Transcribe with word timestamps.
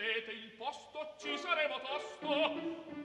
cedete 0.00 0.30
il 0.32 0.50
posto 0.56 1.14
ci 1.18 1.36
saremo 1.36 1.74
tosto 1.80 2.98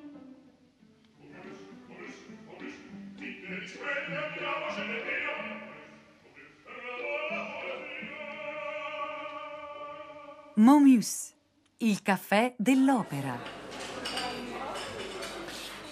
Momus, 10.58 11.36
il 11.80 12.02
caffè 12.02 12.56
dell'opera. 12.58 13.65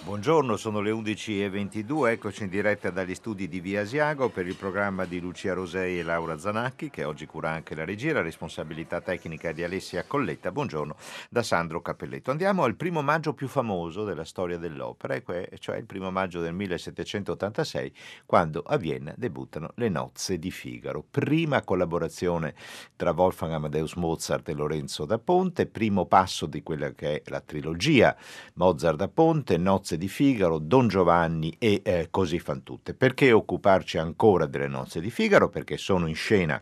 Buongiorno, 0.04 0.58
sono 0.58 0.82
le 0.82 0.90
11.22, 0.90 2.10
eccoci 2.10 2.42
in 2.42 2.50
diretta 2.50 2.90
dagli 2.90 3.14
studi 3.14 3.48
di 3.48 3.60
Via 3.60 3.80
Asiago 3.80 4.28
per 4.28 4.46
il 4.46 4.54
programma 4.54 5.06
di 5.06 5.18
Lucia 5.18 5.54
Rosei 5.54 5.98
e 5.98 6.02
Laura 6.02 6.36
Zanacchi, 6.36 6.90
che 6.90 7.04
oggi 7.04 7.24
cura 7.24 7.48
anche 7.48 7.74
la 7.74 7.86
regia, 7.86 8.12
la 8.12 8.20
responsabilità 8.20 9.00
tecnica 9.00 9.52
di 9.52 9.64
Alessia 9.64 10.04
Colletta. 10.04 10.52
Buongiorno 10.52 10.94
da 11.30 11.42
Sandro 11.42 11.80
Cappelletto. 11.80 12.30
Andiamo 12.30 12.64
al 12.64 12.76
primo 12.76 13.00
maggio 13.00 13.32
più 13.32 13.48
famoso 13.48 14.04
della 14.04 14.26
storia 14.26 14.58
dell'opera, 14.58 15.18
cioè 15.58 15.78
il 15.78 15.86
primo 15.86 16.10
maggio 16.10 16.42
del 16.42 16.52
1786, 16.52 17.94
quando 18.26 18.60
a 18.60 18.76
Vienna 18.76 19.14
debuttano 19.16 19.70
le 19.76 19.88
nozze 19.88 20.38
di 20.38 20.50
Figaro. 20.50 21.02
Prima 21.10 21.62
collaborazione 21.62 22.54
tra 22.94 23.12
Wolfgang 23.12 23.54
Amadeus 23.54 23.94
Mozart 23.94 24.50
e 24.50 24.52
Lorenzo 24.52 25.06
da 25.06 25.18
Ponte, 25.18 25.64
primo 25.64 26.04
passo 26.04 26.44
di 26.44 26.62
quella 26.62 26.92
che 26.92 27.22
è 27.22 27.30
la 27.30 27.40
trilogia 27.40 28.14
Mozart 28.56 28.96
da 28.98 29.08
Ponte, 29.08 29.56
nozze 29.56 29.92
nozze 29.94 29.96
di 29.96 30.08
Figaro, 30.08 30.58
Don 30.58 30.88
Giovanni 30.88 31.54
e 31.58 31.80
eh, 31.84 32.08
Così 32.10 32.38
fan 32.38 32.62
tutte. 32.62 32.94
Perché 32.94 33.32
occuparci 33.32 33.98
ancora 33.98 34.46
delle 34.46 34.68
nozze 34.68 35.00
di 35.00 35.10
Figaro? 35.10 35.48
Perché 35.48 35.76
sono 35.76 36.06
in 36.06 36.14
scena 36.14 36.60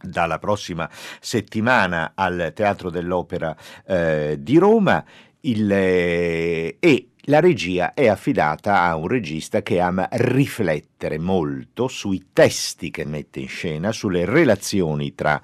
dalla 0.00 0.38
prossima 0.38 0.88
settimana 1.20 2.12
al 2.14 2.52
Teatro 2.54 2.90
dell'Opera 2.90 3.56
eh, 3.86 4.36
di 4.40 4.58
Roma 4.58 5.04
il, 5.40 5.70
eh, 5.70 6.76
e 6.78 7.06
la 7.26 7.40
regia 7.40 7.94
è 7.94 8.08
affidata 8.08 8.82
a 8.82 8.96
un 8.96 9.06
regista 9.06 9.62
che 9.62 9.78
ama 9.78 10.08
riflettere 10.10 11.18
molto 11.18 11.86
sui 11.86 12.30
testi 12.32 12.90
che 12.90 13.04
mette 13.04 13.40
in 13.40 13.48
scena, 13.48 13.92
sulle 13.92 14.24
relazioni 14.24 15.14
tra 15.14 15.40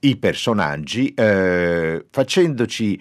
i 0.00 0.16
personaggi, 0.16 1.12
eh, 1.14 2.06
facendoci 2.08 3.00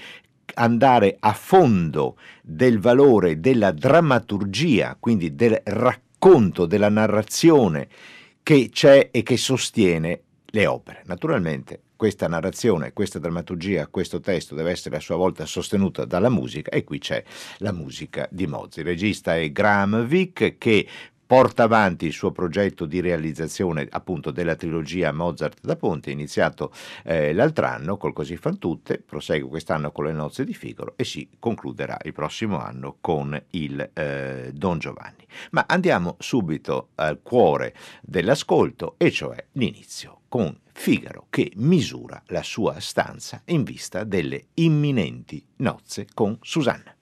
andare 0.57 1.17
a 1.19 1.33
fondo 1.33 2.17
del 2.41 2.79
valore 2.79 3.39
della 3.39 3.71
drammaturgia, 3.71 4.97
quindi 4.99 5.35
del 5.35 5.61
racconto, 5.63 6.65
della 6.65 6.89
narrazione 6.89 7.87
che 8.41 8.69
c'è 8.71 9.09
e 9.11 9.23
che 9.23 9.37
sostiene 9.37 10.21
le 10.45 10.65
opere. 10.65 11.03
Naturalmente 11.05 11.81
questa 11.97 12.27
narrazione, 12.27 12.93
questa 12.93 13.19
drammaturgia, 13.19 13.87
questo 13.87 14.19
testo 14.19 14.55
deve 14.55 14.71
essere 14.71 14.95
a 14.95 15.01
sua 15.01 15.15
volta 15.15 15.45
sostenuta 15.45 16.05
dalla 16.05 16.29
musica 16.29 16.71
e 16.71 16.83
qui 16.83 16.99
c'è 16.99 17.23
la 17.57 17.71
musica 17.73 18.27
di 18.31 18.47
Mozzi. 18.47 18.79
Il 18.79 18.85
regista 18.85 19.35
è 19.35 19.51
Graham 19.51 20.05
Vick 20.05 20.57
che 20.57 20.87
porta 21.27 21.63
avanti 21.63 22.05
il 22.05 22.13
suo 22.13 22.31
progetto 22.31 22.85
di 22.85 23.01
realizzazione 23.01 23.85
appunto 23.91 24.31
della 24.31 24.55
trilogia 24.55 25.11
Mozart 25.11 25.59
da 25.61 25.75
Ponte, 25.75 26.09
iniziato 26.09 26.71
eh, 27.03 27.33
l'altro 27.33 27.65
anno 27.67 27.97
col 27.97 28.13
Così 28.13 28.37
fan 28.37 28.57
tutte, 28.57 28.99
prosegue 28.99 29.49
quest'anno 29.49 29.91
con 29.91 30.05
le 30.05 30.13
nozze 30.13 30.45
di 30.45 30.53
Figaro 30.53 30.93
e 30.95 31.03
si 31.03 31.29
concluderà 31.37 31.97
il 32.03 32.13
prossimo 32.13 32.59
anno 32.59 32.97
con 33.01 33.39
il 33.51 33.89
eh, 33.93 34.51
Don 34.53 34.79
Giovanni. 34.79 35.27
Ma 35.51 35.65
andiamo 35.67 36.15
subito 36.19 36.89
al 36.95 37.21
cuore 37.21 37.75
dell'ascolto 38.01 38.95
e 38.97 39.11
cioè 39.11 39.45
l'inizio 39.51 40.21
con 40.29 40.57
Figaro 40.71 41.27
che 41.29 41.51
misura 41.55 42.21
la 42.27 42.43
sua 42.43 42.79
stanza 42.79 43.41
in 43.45 43.63
vista 43.63 44.03
delle 44.03 44.47
imminenti 44.55 45.43
nozze 45.57 46.07
con 46.13 46.37
Susanna. 46.41 46.96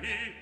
Qui 0.00 0.35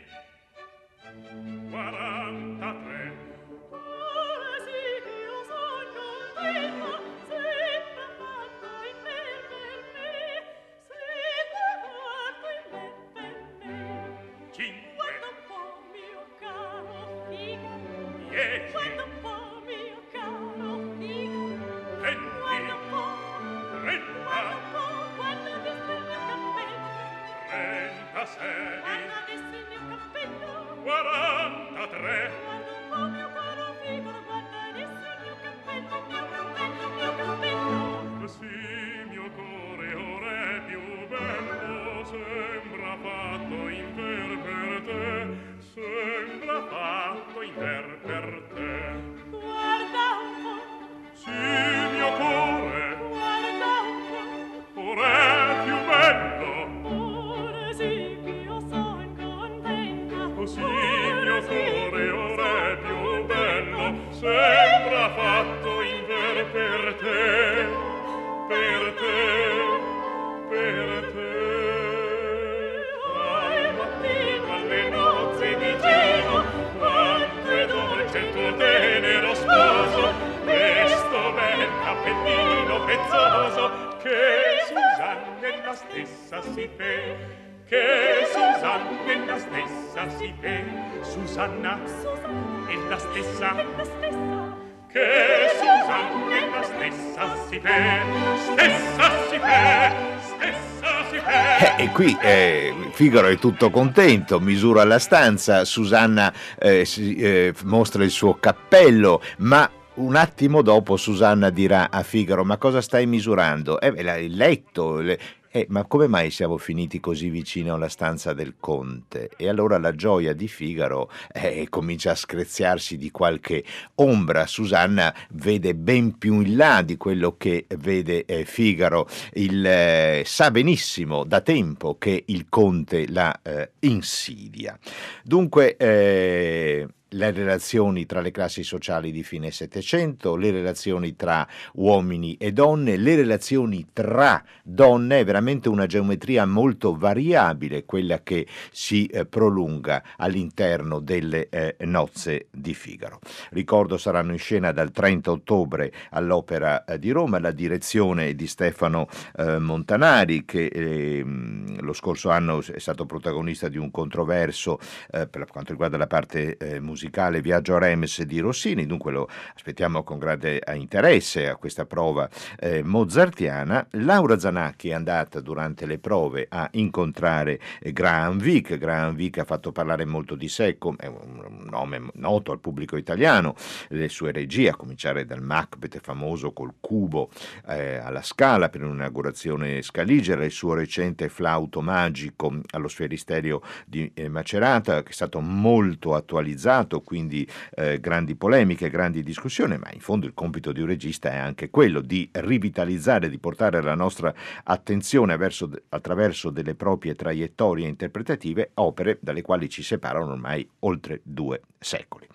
Figaro 102.94 103.26
è 103.26 103.38
tutto 103.38 103.70
contento, 103.70 104.38
misura 104.38 104.84
la 104.84 105.00
stanza, 105.00 105.64
Susanna 105.64 106.32
eh, 106.56 106.84
si, 106.84 107.16
eh, 107.16 107.52
mostra 107.64 108.04
il 108.04 108.10
suo 108.10 108.34
cappello, 108.38 109.20
ma 109.38 109.68
un 109.94 110.14
attimo 110.14 110.62
dopo 110.62 110.96
Susanna 110.96 111.50
dirà 111.50 111.90
a 111.90 112.04
Figaro 112.04 112.44
ma 112.44 112.56
cosa 112.56 112.80
stai 112.80 113.06
misurando? 113.06 113.80
Eh, 113.80 113.88
il 114.22 114.36
letto, 114.36 115.00
le... 115.00 115.18
Eh, 115.56 115.66
ma 115.68 115.84
come 115.84 116.08
mai 116.08 116.32
siamo 116.32 116.58
finiti 116.58 116.98
così 116.98 117.28
vicino 117.28 117.74
alla 117.74 117.88
stanza 117.88 118.32
del 118.32 118.56
conte? 118.58 119.30
E 119.36 119.48
allora 119.48 119.78
la 119.78 119.94
gioia 119.94 120.32
di 120.32 120.48
Figaro 120.48 121.08
eh, 121.32 121.68
comincia 121.68 122.10
a 122.10 122.16
screziarsi 122.16 122.96
di 122.96 123.12
qualche 123.12 123.62
ombra. 123.94 124.48
Susanna 124.48 125.14
vede 125.30 125.76
ben 125.76 126.18
più 126.18 126.40
in 126.40 126.56
là 126.56 126.82
di 126.82 126.96
quello 126.96 127.36
che 127.36 127.66
vede 127.78 128.24
eh, 128.24 128.44
Figaro. 128.44 129.06
Il, 129.34 129.64
eh, 129.64 130.22
sa 130.26 130.50
benissimo 130.50 131.22
da 131.22 131.40
tempo 131.40 131.98
che 131.98 132.24
il 132.26 132.46
conte 132.48 133.06
la 133.06 133.38
eh, 133.40 133.70
insidia. 133.78 134.76
Dunque, 135.22 135.76
eh, 135.76 136.88
le 137.14 137.30
relazioni 137.30 138.06
tra 138.06 138.20
le 138.20 138.30
classi 138.30 138.62
sociali 138.62 139.10
di 139.10 139.22
fine 139.22 139.50
Settecento, 139.50 140.36
le 140.36 140.50
relazioni 140.50 141.16
tra 141.16 141.46
uomini 141.74 142.36
e 142.36 142.52
donne, 142.52 142.96
le 142.96 143.16
relazioni 143.16 143.86
tra 143.92 144.42
donne, 144.62 145.20
è 145.20 145.24
veramente 145.24 145.68
una 145.68 145.86
geometria 145.86 146.44
molto 146.44 146.96
variabile 146.96 147.84
quella 147.84 148.22
che 148.22 148.46
si 148.70 149.06
eh, 149.06 149.26
prolunga 149.26 150.02
all'interno 150.16 151.00
delle 151.00 151.48
eh, 151.48 151.76
nozze 151.80 152.46
di 152.50 152.74
Figaro. 152.74 153.20
Ricordo 153.50 153.96
saranno 153.96 154.32
in 154.32 154.38
scena 154.38 154.72
dal 154.72 154.90
30 154.90 155.30
ottobre 155.30 155.92
all'Opera 156.10 156.84
eh, 156.84 156.98
di 156.98 157.10
Roma 157.10 157.38
la 157.38 157.52
direzione 157.52 158.34
di 158.34 158.46
Stefano 158.46 159.08
eh, 159.36 159.58
Montanari 159.58 160.44
che 160.44 160.66
ehm, 160.66 161.80
lo 161.80 161.92
scorso 161.92 162.30
anno 162.30 162.60
è 162.60 162.78
stato 162.78 163.06
protagonista 163.06 163.68
di 163.68 163.78
un 163.78 163.90
controverso 163.90 164.78
eh, 165.10 165.26
per 165.28 165.46
quanto 165.46 165.70
riguarda 165.70 165.96
la 165.96 166.06
parte 166.06 166.56
eh, 166.56 166.80
musicale 166.80 167.02
musicale 167.04 167.42
Viaggio 167.42 167.76
Rems 167.76 168.22
di 168.22 168.38
Rossini, 168.38 168.86
dunque 168.86 169.12
lo 169.12 169.28
aspettiamo 169.54 170.02
con 170.02 170.18
grande 170.18 170.58
eh, 170.60 170.76
interesse 170.76 171.48
a 171.48 171.56
questa 171.56 171.84
prova 171.84 172.28
eh, 172.58 172.82
mozartiana. 172.82 173.86
Laura 173.90 174.38
Zanacchi 174.38 174.88
è 174.88 174.94
andata 174.94 175.40
durante 175.40 175.84
le 175.84 175.98
prove 175.98 176.46
a 176.48 176.66
incontrare 176.72 177.60
eh, 177.80 177.92
Graham 177.92 178.38
Vick, 178.38 178.78
Graham 178.78 179.14
Vick 179.14 179.38
ha 179.38 179.44
fatto 179.44 179.70
parlare 179.70 180.06
molto 180.06 180.34
di 180.34 180.48
sé, 180.48 180.78
è 180.96 181.06
un 181.06 181.66
nome 181.68 182.08
noto 182.14 182.52
al 182.52 182.60
pubblico 182.60 182.96
italiano, 182.96 183.54
le 183.88 184.08
sue 184.08 184.32
regie, 184.32 184.70
a 184.70 184.76
cominciare 184.76 185.26
dal 185.26 185.42
Macbeth 185.42 186.00
famoso 186.00 186.52
col 186.52 186.74
cubo 186.80 187.30
eh, 187.68 187.96
alla 187.96 188.22
Scala 188.22 188.70
per 188.70 188.82
un'inaugurazione 188.82 189.82
scaligera, 189.82 190.44
il 190.44 190.50
suo 190.50 190.72
recente 190.72 191.28
flauto 191.28 191.82
magico 191.82 192.60
allo 192.70 192.88
sferisterio 192.88 193.60
di 193.84 194.10
eh, 194.14 194.28
Macerata, 194.28 195.02
che 195.02 195.10
è 195.10 195.12
stato 195.12 195.40
molto 195.40 196.14
attualizzato 196.14 196.83
creato 196.84 197.00
quindi 197.00 197.46
eh, 197.74 197.98
grandi 197.98 198.36
polemiche, 198.36 198.90
grandi 198.90 199.22
discussioni, 199.22 199.76
ma 199.78 199.90
in 199.92 200.00
fondo 200.00 200.26
il 200.26 200.34
compito 200.34 200.72
di 200.72 200.80
un 200.80 200.86
regista 200.86 201.30
è 201.30 201.36
anche 201.36 201.70
quello 201.70 202.00
di 202.00 202.28
rivitalizzare, 202.32 203.28
di 203.28 203.38
portare 203.38 203.82
la 203.82 203.94
nostra 203.94 204.32
attenzione 204.64 205.36
verso, 205.36 205.70
attraverso 205.88 206.50
delle 206.50 206.74
proprie 206.74 207.14
traiettorie 207.14 207.88
interpretative, 207.88 208.70
opere 208.74 209.18
dalle 209.20 209.42
quali 209.42 209.68
ci 209.68 209.82
separano 209.82 210.32
ormai 210.32 210.68
oltre 210.80 211.20
due 211.22 211.62
secoli. 211.78 212.28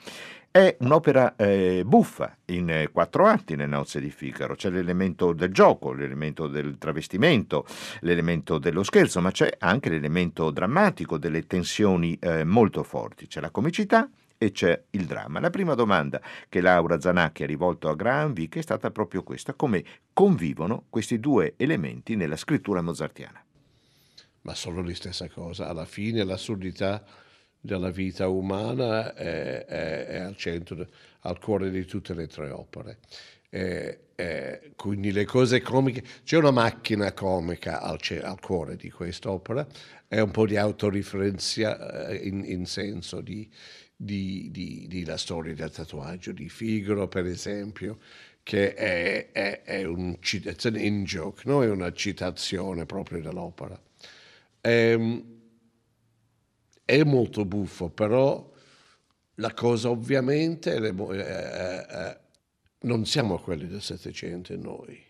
È 0.52 0.78
un'opera 0.80 1.36
eh, 1.36 1.84
buffa 1.86 2.36
in 2.46 2.72
eh, 2.72 2.90
quattro 2.92 3.28
atti 3.28 3.56
nelle 3.56 3.70
nozze 3.70 4.00
di 4.02 4.10
Figaro. 4.10 4.56
C'è 4.56 4.72
l'elemento 4.72 5.32
del 5.32 5.52
gioco, 5.52 5.94
l'elemento 5.94 6.48
del 6.48 6.80
travestimento, 6.80 7.68
l'elemento 8.00 8.58
dello 8.58 8.82
scherzo, 8.82 9.22
ma 9.22 9.30
c'è 9.30 9.58
anche 9.60 9.90
l'elemento 9.90 10.50
drammatico, 10.50 11.20
delle 11.20 11.46
tensioni 11.46 12.18
eh, 12.20 12.44
molto 12.46 12.82
forti. 12.82 13.28
C'è 13.28 13.42
la 13.42 13.52
comicità 13.52 14.10
e 14.40 14.52
c'è 14.52 14.86
il 14.92 15.06
dramma. 15.06 15.42
La 15.42 15.50
prima 15.50 15.76
domanda 15.76 16.22
che 16.48 16.62
Laura 16.62 17.00
Zanacchi 17.00 17.44
ha 17.44 17.46
rivolto 17.46 17.90
a 17.90 17.96
Graham 17.96 18.34
Vick 18.34 18.58
è 18.58 18.62
stata 18.62 18.90
proprio 18.90 19.22
questa, 19.22 19.54
come 19.54 19.84
convivono 20.14 20.86
questi 20.90 21.20
due 21.20 21.56
elementi 21.58 22.16
nella 22.16 22.38
scrittura 22.38 22.82
mozartiana. 22.82 23.44
Ma 24.42 24.56
sono 24.56 24.82
la 24.82 24.96
stessa 24.96 25.28
cosa, 25.28 25.68
alla 25.68 25.84
fine 25.84 26.24
l'assurdità 26.24 27.04
della 27.60 27.92
vita 27.92 28.30
umana 28.30 29.14
è, 29.14 29.66
è, 29.66 30.06
è 30.06 30.18
al 30.20 30.38
centro, 30.38 30.88
al 31.20 31.38
cuore 31.38 31.70
di 31.70 31.84
tutte 31.84 32.14
le 32.14 32.28
tre 32.28 32.50
opere. 32.50 33.00
E, 33.50 34.00
e 34.20 34.74
quindi 34.76 35.14
le 35.14 35.24
cose 35.24 35.62
comiche, 35.62 36.04
c'è 36.26 36.36
una 36.36 36.52
macchina 36.52 37.14
comica 37.14 37.80
al, 37.80 37.98
al 38.22 38.40
cuore 38.42 38.76
di 38.76 38.90
quest'opera, 38.90 39.66
è 40.10 40.20
un 40.20 40.32
po' 40.32 40.46
di 40.46 40.58
autoriferenza 40.58 42.10
eh, 42.10 42.28
in, 42.28 42.44
in 42.44 42.66
senso 42.66 43.22
di, 43.22 43.50
di, 43.96 44.50
di, 44.52 44.88
di, 44.90 45.06
La 45.06 45.16
storia 45.16 45.56
del 45.56 45.72
tatuaggio 45.72 46.34
di 46.34 46.50
Figaro, 46.50 47.08
per 47.08 47.28
esempio, 47.28 48.00
che 48.44 48.74
è, 48.74 49.32
è, 49.32 49.62
è 49.64 49.86
un 49.86 50.18
in 50.74 51.04
joke, 51.06 51.44
no? 51.46 51.64
è 51.64 51.70
una 51.70 51.94
citazione 51.94 52.86
proprio 52.86 53.22
dell'opera. 53.22 53.82
Ehm, 54.60 55.24
è 56.84 57.04
molto 57.04 57.46
buffo, 57.46 57.88
però 57.90 58.52
la 59.36 59.54
cosa 59.54 59.90
ovviamente 59.90 60.74
è, 60.74 60.82
è, 60.82 61.86
è, 61.86 62.20
non 62.82 63.06
siamo 63.06 63.40
quelli 63.40 63.68
del 63.68 63.82
Settecento 63.82 64.56
noi. 64.56 65.02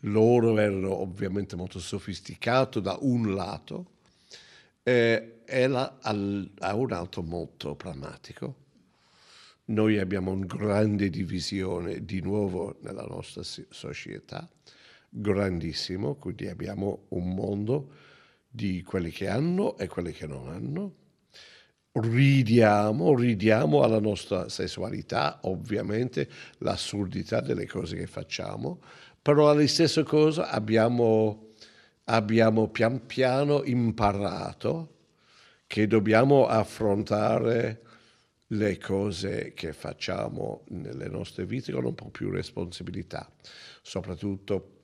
Loro 0.00 0.58
erano 0.58 0.94
ovviamente 1.00 1.56
molto 1.56 1.78
sofisticati 1.78 2.80
da 2.80 2.96
un 3.00 3.34
lato, 3.34 3.92
eh, 4.82 5.40
la, 5.46 5.98
al, 6.00 6.50
ha 6.60 6.74
un 6.74 6.92
altro 6.92 7.22
molto 7.22 7.74
pragmatico. 7.74 8.64
Noi 9.66 9.98
abbiamo 9.98 10.30
una 10.30 10.46
grande 10.46 11.10
divisione 11.10 12.04
di 12.04 12.20
nuovo 12.20 12.76
nella 12.82 13.04
nostra 13.04 13.42
società, 13.42 14.48
grandissimo, 15.08 16.14
quindi 16.14 16.46
abbiamo 16.46 17.06
un 17.08 17.34
mondo 17.34 17.90
di 18.48 18.82
quelli 18.82 19.10
che 19.10 19.28
hanno 19.28 19.76
e 19.76 19.88
quelli 19.88 20.12
che 20.12 20.26
non 20.26 20.48
hanno. 20.48 20.94
Ridiamo, 21.98 23.14
ridiamo 23.14 23.82
alla 23.82 24.00
nostra 24.00 24.50
sessualità, 24.50 25.38
ovviamente 25.44 26.28
l'assurdità 26.58 27.40
delle 27.40 27.66
cose 27.66 27.96
che 27.96 28.06
facciamo, 28.06 28.80
però 29.22 29.48
alla 29.48 29.66
stessa 29.66 30.02
cosa 30.02 30.50
abbiamo 30.50 31.46
abbiamo 32.08 32.68
pian 32.68 33.06
piano 33.06 33.64
imparato 33.64 34.94
che 35.66 35.86
dobbiamo 35.86 36.46
affrontare 36.46 37.82
le 38.48 38.78
cose 38.78 39.52
che 39.54 39.72
facciamo 39.72 40.64
nelle 40.68 41.08
nostre 41.08 41.46
vite 41.46 41.72
con 41.72 41.84
un 41.84 41.94
po' 41.94 42.10
più 42.10 42.30
responsabilità, 42.30 43.28
soprattutto 43.82 44.74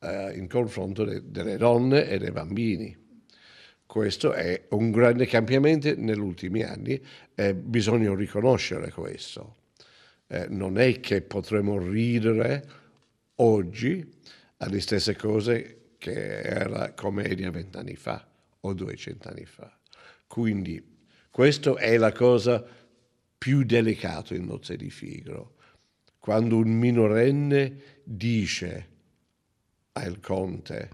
eh, 0.00 0.36
in 0.36 0.48
confronto 0.48 1.04
de- 1.04 1.30
delle 1.30 1.56
donne 1.56 2.08
e 2.08 2.18
dei 2.18 2.30
bambini. 2.30 3.05
Questo 3.86 4.32
è 4.32 4.66
un 4.70 4.90
grande 4.90 5.26
cambiamento 5.26 5.94
negli 5.96 6.18
ultimi 6.18 6.62
anni 6.62 7.00
e 7.34 7.54
bisogna 7.54 8.14
riconoscere 8.14 8.90
questo. 8.90 9.56
Eh, 10.26 10.48
non 10.48 10.76
è 10.76 10.98
che 11.00 11.22
potremo 11.22 11.78
ridere 11.78 12.68
oggi 13.36 14.04
alle 14.58 14.80
stesse 14.80 15.16
cose 15.16 15.92
che 15.98 16.42
era 16.42 16.92
commedia 16.92 17.50
vent'anni 17.50 17.94
fa 17.94 18.26
o 18.60 18.72
duecento 18.74 19.28
anni 19.28 19.44
fa. 19.44 19.72
Quindi 20.26 20.82
questa 21.30 21.74
è 21.76 21.96
la 21.96 22.12
cosa 22.12 22.64
più 23.38 23.62
delicata 23.62 24.34
in 24.34 24.46
Nozze 24.46 24.76
di 24.76 24.90
Figaro. 24.90 25.54
Quando 26.18 26.56
un 26.56 26.70
minorenne 26.70 28.00
dice 28.02 28.88
al 29.92 30.18
conte, 30.20 30.90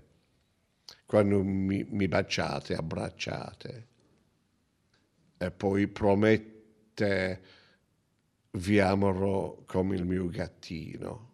quando 1.13 1.43
mi, 1.45 1.85
mi 1.91 2.09
baciate, 2.09 2.75
abbracciate, 2.75 3.87
e 5.37 5.51
poi 5.51 5.87
promette 5.87 7.43
vi 8.53 8.81
amerò 8.81 9.63
come 9.67 9.95
il 9.95 10.07
mio 10.07 10.29
gattino. 10.29 11.33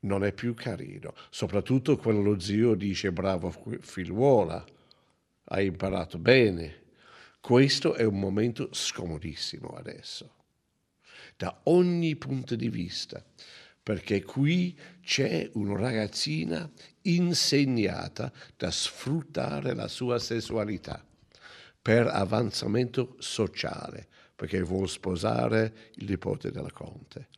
Non 0.00 0.24
è 0.24 0.32
più 0.32 0.54
carino, 0.54 1.14
soprattutto 1.30 1.96
quando 1.96 2.22
lo 2.22 2.40
zio 2.40 2.74
dice 2.74 3.12
bravo 3.12 3.52
figliuola, 3.78 4.64
hai 5.44 5.66
imparato 5.66 6.18
bene. 6.18 6.82
Questo 7.40 7.94
è 7.94 8.02
un 8.02 8.18
momento 8.18 8.70
scomodissimo 8.72 9.68
adesso, 9.76 10.34
da 11.36 11.56
ogni 11.66 12.16
punto 12.16 12.56
di 12.56 12.68
vista, 12.68 13.24
perché 13.90 14.22
qui 14.22 14.78
c'è 15.02 15.50
una 15.54 15.76
ragazzina 15.76 16.70
insegnata 17.02 18.32
da 18.56 18.70
sfruttare 18.70 19.74
la 19.74 19.88
sua 19.88 20.20
sessualità 20.20 21.04
per 21.82 22.06
avanzamento 22.06 23.16
sociale, 23.18 24.06
perché 24.36 24.62
vuole 24.62 24.86
sposare 24.86 25.90
il 25.96 26.08
nipote 26.08 26.52
della 26.52 26.70
conte. 26.70 27.30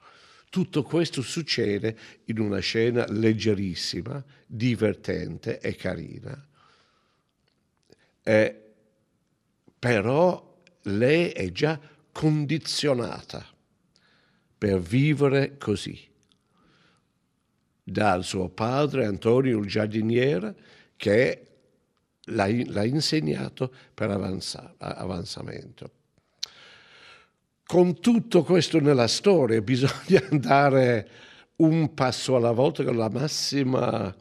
Tutto 0.50 0.82
questo 0.82 1.22
succede 1.22 1.96
in 2.26 2.38
una 2.38 2.58
scena 2.58 3.06
leggerissima, 3.08 4.22
divertente 4.44 5.58
e 5.58 5.74
carina. 5.74 6.48
Eh, 8.22 8.62
però 9.78 10.60
lei 10.82 11.30
è 11.30 11.50
già 11.50 11.80
condizionata 12.12 13.42
per 14.58 14.78
vivere 14.80 15.56
così. 15.56 16.10
Dal 17.82 18.24
suo 18.24 18.48
padre 18.48 19.06
Antonio 19.06 19.58
il 19.58 19.66
giardiniere 19.66 20.54
che 20.96 21.46
l'ha, 22.26 22.46
l'ha 22.48 22.84
insegnato 22.84 23.72
per 23.92 24.10
avanza, 24.10 24.74
avanzamento. 24.78 25.90
Con 27.64 28.00
tutto 28.00 28.42
questo 28.44 28.80
nella 28.80 29.08
storia 29.08 29.60
bisogna 29.62 30.22
andare 30.30 31.08
un 31.56 31.94
passo 31.94 32.36
alla 32.36 32.52
volta 32.52 32.84
con 32.84 32.96
la 32.96 33.08
massima 33.08 34.14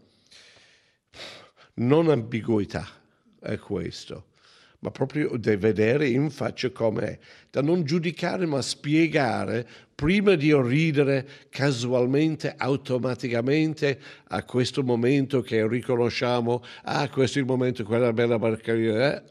non 1.76 2.10
ambiguità, 2.10 2.88
è 3.40 3.58
questo 3.58 4.30
ma 4.82 4.90
proprio 4.90 5.38
di 5.38 5.56
vedere 5.58 6.08
in 6.08 6.32
faccia 6.32 6.72
com'è, 6.72 7.18
da 7.50 7.62
non 7.62 7.84
giudicare 7.84 8.46
ma 8.48 8.62
spiegare 8.62 9.68
prima 9.94 10.34
di 10.34 10.54
ridere 10.56 11.28
casualmente, 11.50 12.56
automaticamente 12.58 14.00
a 14.30 14.44
questo 14.44 14.84
momento 14.84 15.42
che 15.42 15.68
riconosciamo, 15.68 16.64
ah 16.84 17.08
questo 17.10 17.38
è 17.38 17.42
il 17.42 17.48
momento, 17.48 17.84
quella 17.84 18.12
bella 18.12 18.40
barcaria, 18.40 19.16
eh? 19.16 19.24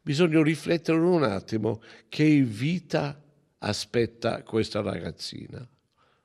bisogna 0.00 0.42
riflettere 0.42 0.98
un 0.98 1.22
attimo 1.22 1.82
che 2.08 2.40
vita 2.40 3.22
aspetta 3.58 4.42
questa 4.42 4.80
ragazzina. 4.80 5.68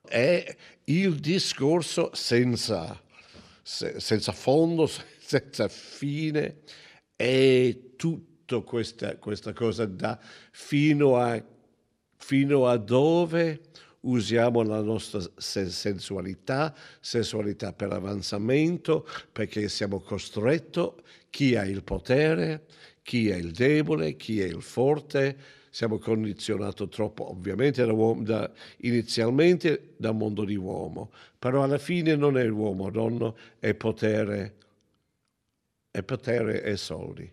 È 0.02 0.56
il 0.86 1.16
discorso 1.16 2.12
senza, 2.14 2.98
senza 3.62 4.32
fondo, 4.32 4.88
senza 5.20 5.68
fine, 5.68 6.62
è 7.18 7.78
tutto 7.98 8.29
questa, 8.64 9.16
questa 9.18 9.54
cosa 9.54 9.86
da 9.86 10.20
fino 10.52 11.18
a, 11.18 11.42
fino 12.18 12.68
a 12.68 12.78
dove 12.78 13.62
usiamo 14.02 14.62
la 14.62 14.82
nostra 14.82 15.22
sensualità, 15.38 16.74
sensualità 17.00 17.74
per 17.74 17.92
avanzamento, 17.92 19.08
perché 19.32 19.68
siamo 19.68 20.00
costretti, 20.00 20.90
chi 21.30 21.56
ha 21.56 21.66
il 21.66 21.84
potere, 21.84 22.66
chi 23.02 23.30
è 23.30 23.36
il 23.36 23.52
debole, 23.52 24.16
chi 24.16 24.42
è 24.42 24.46
il 24.46 24.62
forte, 24.62 25.38
siamo 25.72 26.00
condizionati 26.00 26.88
troppo 26.90 27.30
ovviamente 27.30 27.86
da 27.86 27.94
da, 28.24 28.52
inizialmente 28.78 29.94
dal 29.98 30.16
mondo 30.16 30.44
di 30.44 30.56
uomo, 30.56 31.12
però 31.38 31.64
alla 31.64 31.78
fine 31.78 32.16
non 32.16 32.38
è 32.38 32.48
uomo, 32.50 32.90
donna, 32.90 33.34
è 33.60 33.74
potere, 33.76 34.56
è 35.92 36.04
potere 36.04 36.64
e 36.64 36.76
soldi. 36.78 37.32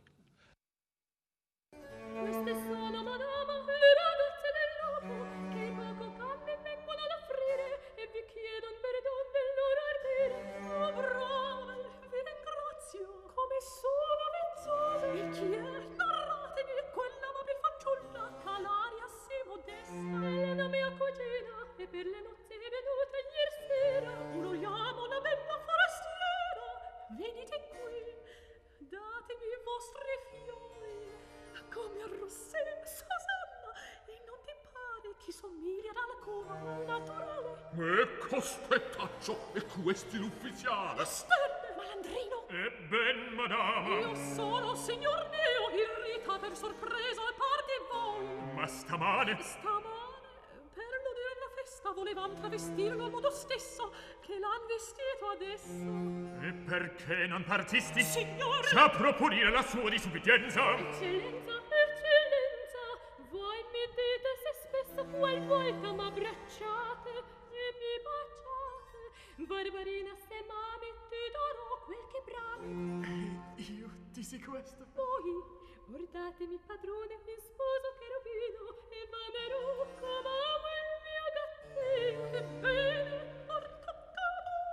Per 46.46 46.56
sorpresa 46.56 47.22
parti 47.42 47.74
voi. 47.90 48.54
Ma 48.54 48.66
stamane 48.66 49.36
Stamane, 49.40 50.30
per 50.72 50.84
l'odierna 51.04 51.48
festa 51.56 51.90
volevam 51.90 52.34
travestirlo 52.36 53.04
al 53.04 53.10
modo 53.10 53.30
stesso 53.30 53.92
Che 54.20 54.38
l'han 54.38 54.66
vestito 54.66 55.26
adesso. 55.34 56.46
E 56.46 56.52
perché 56.52 57.26
non 57.26 57.42
partisti? 57.42 58.02
Signor 58.02 58.64
Sa 58.66 58.88
proponire 58.90 59.50
la 59.50 59.62
sua 59.62 59.90
disubbidienza. 59.90 60.76
Eccellenza, 60.76 61.54
eccellenza 61.84 62.82
Voi 63.30 63.64
mi 63.72 63.84
dite 63.98 64.30
se 64.42 64.52
spesso 64.62 65.04
qual 65.06 65.44
volta 65.46 65.92
m'abbracciate 65.92 67.10
E 67.50 67.64
mi 67.80 67.92
baciate. 68.06 69.44
Barbarina, 69.46 70.14
se 70.28 70.44
mami 70.46 70.90
ti 71.10 71.22
darò 71.34 71.82
quel 71.84 72.04
che 72.12 72.22
brami. 72.24 73.54
E 73.56 73.62
io 73.62 73.90
ti 74.12 74.22
sequestro. 74.22 74.86
Voi, 74.94 75.65
portatemi 75.90 76.58
padrone 76.66 77.14
in 77.14 77.38
sposo 77.38 77.94
cherubino 77.98 78.74
e 78.90 79.06
vamerò 79.14 79.86
come 80.00 80.34
il 80.82 80.98
mio 81.06 81.26
gattino. 81.36 82.22
Ebbene, 82.36 83.44
portate 83.46 84.20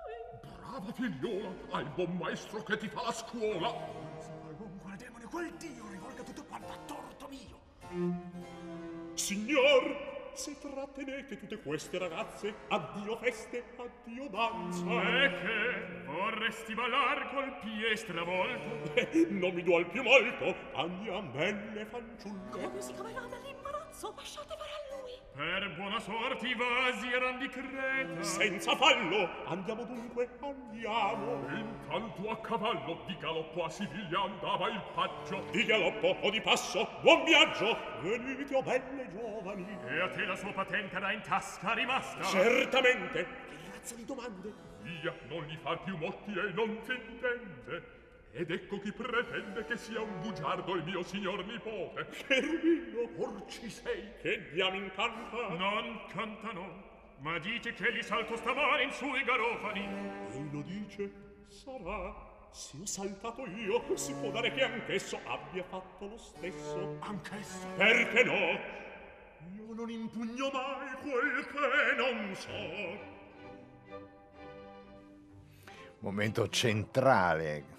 voi. 0.03 0.17
Brava 0.57 0.91
figliola, 0.91 1.49
hai 1.71 1.85
buon 1.95 2.17
maestro 2.17 2.63
che 2.63 2.77
ti 2.77 2.87
fa 2.87 3.03
la 3.03 3.11
scuola. 3.11 3.71
Con 4.57 4.79
quale 4.81 4.97
demone 4.97 5.25
quel 5.25 5.53
dio 5.53 5.87
rivolga 5.89 6.23
tutto 6.23 6.43
quanto 6.45 6.71
a 6.71 6.77
torto 6.85 7.27
mio. 7.27 7.61
Signor, 9.13 10.12
se 10.35 10.57
trattenete 10.59 11.37
tutte 11.37 11.57
queste 11.61 11.97
ragazze 11.97 12.53
addio 12.69 13.17
feste 13.17 13.63
addio 13.77 14.27
danza 14.29 15.23
e 15.23 15.29
che? 15.29 16.03
Vorresti 16.05 16.73
ballar 16.73 17.29
col 17.33 17.57
pie 17.59 17.95
stravolto? 17.95 18.93
Eh, 18.95 19.27
non 19.31 19.53
mi 19.53 19.63
duol 19.63 19.87
più 19.87 20.03
molto 20.03 20.55
andiam 20.73 21.31
belle 21.31 21.85
fanciulle 21.85 22.49
come 22.49 22.81
si 22.81 22.93
caverà 22.93 23.21
dall'imbarazzo 23.21 24.13
lasciate 24.15 24.55
fare 24.57 24.71
a 24.71 25.01
lui. 25.01 25.11
Per 25.35 25.75
buona 25.75 25.99
sorte 25.99 26.47
i 26.47 26.55
vasi 26.55 27.11
eran 27.11 27.37
di 27.39 27.49
creta. 27.49 28.23
Senza 28.23 28.75
fallo 28.75 29.29
andiamo 29.45 29.83
dunque 29.85 30.29
andiamo 30.39 31.45
intanto 31.93 32.29
a 32.29 32.37
cavallo 32.37 33.03
di 33.05 33.15
galoppo 33.19 33.65
a 33.65 33.69
Siviglia 33.69 34.21
andava 34.21 34.67
il 34.67 34.81
paggio 34.95 35.45
di 35.51 35.63
galoppo 35.63 36.17
o 36.21 36.31
di 36.31 36.41
passo 36.41 36.89
buon 37.01 37.23
viaggio 37.23 37.77
venite 38.01 38.55
o 38.55 38.63
belle 38.63 39.07
giovani 39.11 39.77
e 39.87 40.01
a 40.01 40.09
te 40.09 40.25
la 40.25 40.35
sua 40.35 40.51
patente 40.53 40.95
era 40.95 41.11
in 41.11 41.21
tasca 41.21 41.73
rimasta? 41.73 42.23
Certamente. 42.23 43.23
Che 43.23 43.71
razza 43.71 43.95
di 43.95 44.05
domande? 44.05 44.53
Via, 44.81 45.13
non 45.27 45.43
gli 45.43 45.55
fa 45.57 45.77
più 45.77 45.95
motti 45.97 46.31
e 46.31 46.51
non 46.53 46.81
ti 46.81 46.93
intende. 46.93 48.01
Ed 48.31 48.49
ecco 48.49 48.79
chi 48.79 48.91
pretende 48.91 49.63
che 49.65 49.77
sia 49.77 50.01
un 50.01 50.19
bugiardo 50.19 50.73
il 50.73 50.83
mio 50.83 51.03
signor 51.03 51.45
nipote. 51.45 52.07
Cherubino, 52.27 53.07
or 53.17 53.45
ci 53.47 53.69
sei, 53.69 54.13
che 54.19 54.49
diamo 54.51 54.79
canta? 54.95 55.49
Non 55.49 56.01
canta 56.11 56.51
no, 56.51 56.83
ma 57.19 57.37
dice 57.37 57.73
che 57.73 57.93
gli 57.93 58.01
salto 58.01 58.35
stamane 58.35 58.83
in 58.83 58.91
sui 58.91 59.23
garofani. 59.23 59.87
E 60.31 60.49
lo 60.51 60.61
dice, 60.61 61.32
sarà. 61.53 62.31
Se 62.49 62.77
ho 62.81 62.85
saltato 62.85 63.45
io, 63.47 63.81
si 63.95 64.13
può 64.13 64.29
dare 64.29 64.51
che 64.51 64.63
anch'esso 64.63 65.19
abbia 65.25 65.63
fatto 65.63 66.07
lo 66.07 66.17
stesso. 66.17 66.97
Anch'esso? 66.99 67.67
Perché 67.77 68.23
no? 68.23 68.81
Io 69.55 69.73
non 69.73 69.89
impugno 69.89 70.49
mai 70.51 70.93
quel 71.01 71.47
che 71.47 71.95
non 71.95 72.35
so. 72.35 73.11
Momento 75.99 76.49
centrale 76.49 77.72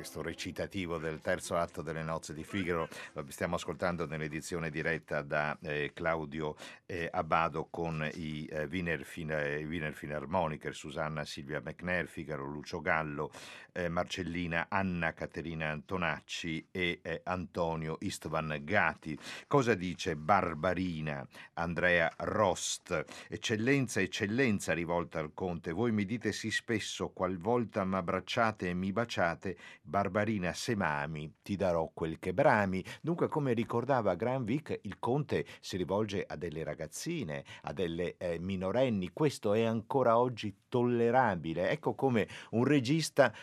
questo 0.00 0.22
recitativo 0.22 0.96
del 0.96 1.20
terzo 1.20 1.58
atto 1.58 1.82
delle 1.82 2.02
nozze 2.02 2.32
di 2.32 2.42
Figaro, 2.42 2.88
lo 3.12 3.22
stiamo 3.28 3.56
ascoltando 3.56 4.06
nell'edizione 4.06 4.70
diretta 4.70 5.20
da 5.20 5.58
eh, 5.60 5.90
Claudio 5.92 6.56
eh, 6.86 7.06
Abbado 7.12 7.66
con 7.68 8.08
i 8.14 8.46
eh, 8.46 8.64
Wiener, 8.64 9.06
Wiener 9.14 9.92
Philharmoniker, 9.92 10.74
Susanna 10.74 11.26
Silvia 11.26 11.60
McNair, 11.62 12.06
Figaro 12.06 12.46
Lucio 12.46 12.80
Gallo, 12.80 13.30
eh, 13.72 13.90
Marcellina 13.90 14.68
Anna 14.70 15.12
Caterina 15.12 15.68
Antonacci 15.68 16.68
e 16.70 17.00
eh, 17.02 17.20
Antonio 17.24 17.98
Istvan 18.00 18.58
Gati. 18.62 19.18
Cosa 19.46 19.74
dice 19.74 20.16
Barbarina, 20.16 21.28
Andrea 21.54 22.10
Rost? 22.20 23.04
Eccellenza, 23.28 24.00
eccellenza 24.00 24.72
rivolta 24.72 25.18
al 25.18 25.34
conte, 25.34 25.72
voi 25.72 25.92
mi 25.92 26.06
dite 26.06 26.32
sì 26.32 26.50
spesso, 26.50 27.10
qualvolta 27.10 27.84
m'abbracciate 27.84 28.70
e 28.70 28.72
mi 28.72 28.92
baciate, 28.92 29.58
Barbarina 29.90 30.52
se 30.52 30.76
m'ami 30.76 31.38
ti 31.42 31.56
darò 31.56 31.90
quel 31.92 32.20
che 32.20 32.32
brami. 32.32 32.82
Dunque, 33.02 33.26
come 33.26 33.52
ricordava 33.52 34.14
Granvik, 34.14 34.78
il 34.82 35.00
conte 35.00 35.44
si 35.60 35.76
rivolge 35.76 36.24
a 36.26 36.36
delle 36.36 36.62
ragazzine, 36.62 37.44
a 37.62 37.72
delle 37.72 38.16
eh, 38.16 38.38
minorenni. 38.38 39.10
Questo 39.12 39.52
è 39.52 39.64
ancora 39.64 40.16
oggi 40.16 40.54
tollerabile. 40.68 41.70
Ecco 41.70 41.94
come 41.94 42.28
un 42.50 42.64
regista 42.64 43.34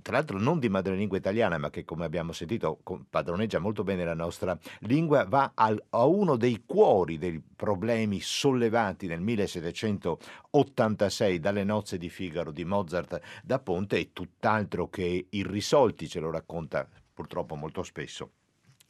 tra 0.00 0.16
l'altro 0.16 0.38
non 0.38 0.58
di 0.58 0.70
madrelingua 0.70 1.18
italiana, 1.18 1.58
ma 1.58 1.70
che 1.70 1.84
come 1.84 2.04
abbiamo 2.04 2.32
sentito 2.32 2.80
padroneggia 3.10 3.58
molto 3.58 3.82
bene 3.84 4.04
la 4.04 4.14
nostra 4.14 4.58
lingua, 4.80 5.24
va 5.24 5.52
al, 5.54 5.80
a 5.90 6.06
uno 6.06 6.36
dei 6.36 6.62
cuori 6.64 7.18
dei 7.18 7.42
problemi 7.54 8.20
sollevati 8.20 9.06
nel 9.06 9.20
1786 9.20 11.38
dalle 11.38 11.64
nozze 11.64 11.98
di 11.98 12.08
Figaro 12.08 12.50
di 12.50 12.64
Mozart 12.64 13.20
da 13.42 13.58
Ponte 13.58 13.98
e 13.98 14.12
tutt'altro 14.12 14.88
che 14.88 15.26
irrisolti, 15.28 16.08
ce 16.08 16.20
lo 16.20 16.30
racconta 16.30 16.88
purtroppo 17.12 17.54
molto 17.54 17.82
spesso 17.82 18.30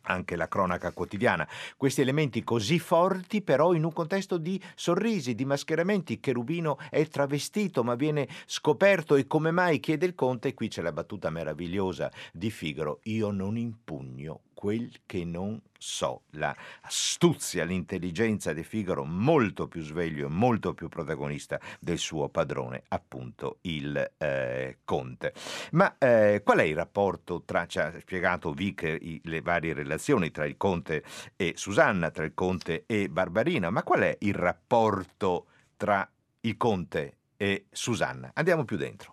anche 0.03 0.37
la 0.37 0.49
cronaca 0.49 0.93
quotidiana. 0.93 1.49
Questi 1.77 2.01
elementi 2.01 2.43
così 2.45 2.79
forti 2.79 3.43
però 3.43 3.73
in 3.75 3.85
un 3.85 3.93
contesto 3.93 4.37
di 4.39 4.61
sorrisi, 4.75 5.35
di 5.35 5.45
mascheramenti, 5.45 6.21
Cherubino 6.21 6.79
è 6.91 7.07
travestito 7.09 7.85
ma 7.85 7.95
viene 7.95 8.29
scoperto 8.47 9.17
e 9.17 9.27
come 9.27 9.51
mai 9.51 9.81
chiede 9.81 10.07
il 10.07 10.15
conte, 10.15 10.55
qui 10.55 10.69
c'è 10.69 10.83
la 10.83 10.93
battuta 10.93 11.31
meravigliosa 11.31 12.11
di 12.33 12.51
Figaro, 12.51 13.01
io 13.05 13.31
non 13.31 13.57
impugno 13.57 14.41
quel 14.55 15.01
che 15.07 15.25
non 15.25 15.61
so. 15.77 16.23
La 16.31 16.55
astuzia, 16.83 17.65
l'intelligenza 17.65 18.53
di 18.53 18.63
Figaro 18.63 19.05
molto 19.05 19.69
più 19.69 19.83
sveglio 19.83 20.27
e 20.27 20.31
molto 20.31 20.75
più 20.75 20.89
protagonista 20.89 21.61
del 21.81 21.99
suo 21.99 22.29
padrone, 22.29 22.85
appunto 22.89 23.59
il 23.63 24.13
eh, 24.19 24.79
conte. 24.85 25.35
Ma 25.73 25.97
eh, 25.99 26.43
qual 26.45 26.59
è 26.59 26.65
il 26.65 26.77
rapporto 26.77 27.43
tra, 27.45 27.67
ci 27.67 27.79
ha 27.79 27.93
spiegato 27.99 28.53
Vic 28.53 28.83
i, 28.83 29.21
le 29.25 29.41
varie 29.41 29.75
relazioni 29.75 30.31
tra 30.31 30.47
il 30.47 30.57
conte 30.57 31.03
e 31.37 31.55
Susanna, 31.57 32.11
tra 32.11 32.25
il 32.25 32.35
conte 32.35 32.85
e 32.87 33.09
Barbarina, 33.09 33.71
ma 33.71 33.83
qual 33.83 34.01
è 34.01 34.17
il 34.21 34.35
rapporto 34.35 35.47
tra 35.77 36.09
il 36.41 36.57
conte 36.57 37.17
e 37.37 37.67
Susanna? 37.71 38.31
Andiamo 38.35 38.65
più 38.65 38.77
dentro. 38.77 39.12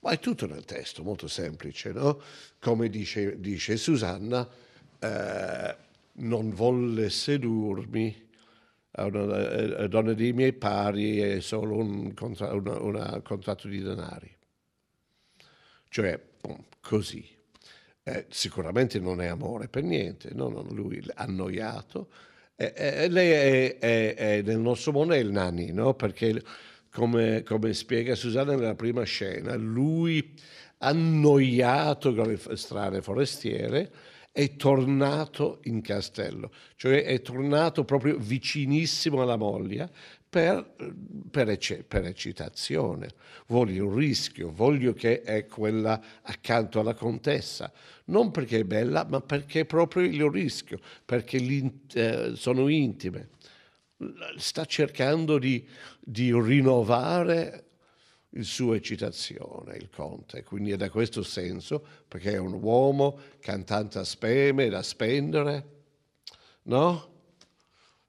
Ma 0.00 0.12
è 0.12 0.18
tutto 0.18 0.46
nel 0.46 0.64
testo, 0.64 1.02
molto 1.02 1.28
semplice, 1.28 1.92
no? 1.92 2.20
Come 2.58 2.88
dice, 2.88 3.38
dice 3.38 3.76
Susanna, 3.76 4.48
eh, 4.98 5.76
non 6.12 6.50
volle 6.54 7.10
sedurmi, 7.10 8.28
a 8.92 9.04
una, 9.04 9.76
a 9.76 9.86
donna 9.86 10.12
dei 10.14 10.32
miei 10.32 10.52
pari 10.52 11.18
è 11.18 11.40
solo 11.40 11.76
un, 11.76 12.12
contra, 12.14 12.52
una, 12.52 12.80
una 12.80 13.20
contratto 13.22 13.68
di 13.68 13.80
denari. 13.80 14.34
Cioè, 15.88 16.20
così. 16.80 17.38
Eh, 18.02 18.26
sicuramente 18.30 18.98
non 18.98 19.20
è 19.20 19.26
amore 19.26 19.68
per 19.68 19.82
niente, 19.82 20.30
no, 20.32 20.48
no, 20.48 20.62
lui 20.62 21.02
annoiato. 21.14 22.08
Eh, 22.56 22.72
eh, 22.74 23.08
lei 23.08 23.30
è, 23.30 23.78
è, 23.78 24.14
è, 24.14 24.42
nel 24.42 24.58
nostro 24.58 24.92
mondo 24.92 25.14
è 25.14 25.18
il 25.18 25.30
nani, 25.30 25.72
no? 25.72 25.94
Perché 25.94 26.42
come, 26.92 27.42
come 27.42 27.72
spiega 27.72 28.14
Susanna 28.14 28.54
nella 28.54 28.74
prima 28.74 29.02
scena, 29.04 29.54
lui 29.56 30.34
annoiato 30.78 32.14
con 32.14 32.26
le 32.26 32.56
strade 32.56 33.02
forestiere 33.02 33.92
è 34.32 34.56
tornato 34.56 35.58
in 35.64 35.80
castello, 35.80 36.52
cioè 36.76 37.04
è 37.04 37.20
tornato 37.20 37.84
proprio 37.84 38.16
vicinissimo 38.16 39.22
alla 39.22 39.36
moglie 39.36 39.90
per, 40.28 40.74
per, 41.28 41.58
per, 41.88 42.04
eccitazione. 42.04 43.08
Voglio 43.48 43.88
un 43.88 43.96
rischio, 43.96 44.52
voglio 44.52 44.92
che 44.92 45.22
è 45.22 45.46
quella 45.46 46.00
accanto 46.22 46.78
alla 46.78 46.94
contessa, 46.94 47.72
non 48.06 48.30
perché 48.30 48.60
è 48.60 48.64
bella, 48.64 49.04
ma 49.08 49.20
perché 49.20 49.60
è 49.60 49.64
proprio 49.64 50.04
il 50.04 50.30
rischio, 50.30 50.78
perché 51.04 51.38
eh, 51.94 52.32
sono 52.36 52.68
intime 52.68 53.30
sta 54.36 54.64
cercando 54.64 55.38
di, 55.38 55.66
di 56.00 56.32
rinnovare 56.32 57.64
il 58.30 58.44
suo 58.44 58.74
eccitazione, 58.74 59.76
il 59.76 59.90
conte, 59.90 60.44
quindi 60.44 60.70
è 60.70 60.76
da 60.76 60.88
questo 60.88 61.22
senso, 61.22 61.84
perché 62.06 62.32
è 62.32 62.38
un 62.38 62.52
uomo 62.62 63.18
che 63.40 63.50
ha 63.50 63.58
tanta 63.62 64.04
speme 64.04 64.68
da 64.68 64.82
spendere, 64.82 65.66
no? 66.62 67.08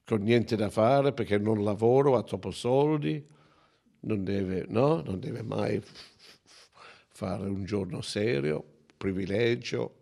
Con 0.05 0.21
niente 0.21 0.55
da 0.55 0.69
fare 0.69 1.13
perché 1.13 1.37
non 1.37 1.63
lavoro, 1.63 2.17
ha 2.17 2.23
troppo 2.23 2.51
soldi, 2.51 3.25
non 4.01 4.23
deve, 4.23 4.65
no? 4.67 5.01
non 5.01 5.19
deve 5.19 5.41
mai 5.41 5.81
fare 7.09 7.47
un 7.47 7.63
giorno 7.65 8.01
serio, 8.01 8.63
privilegio, 8.97 10.00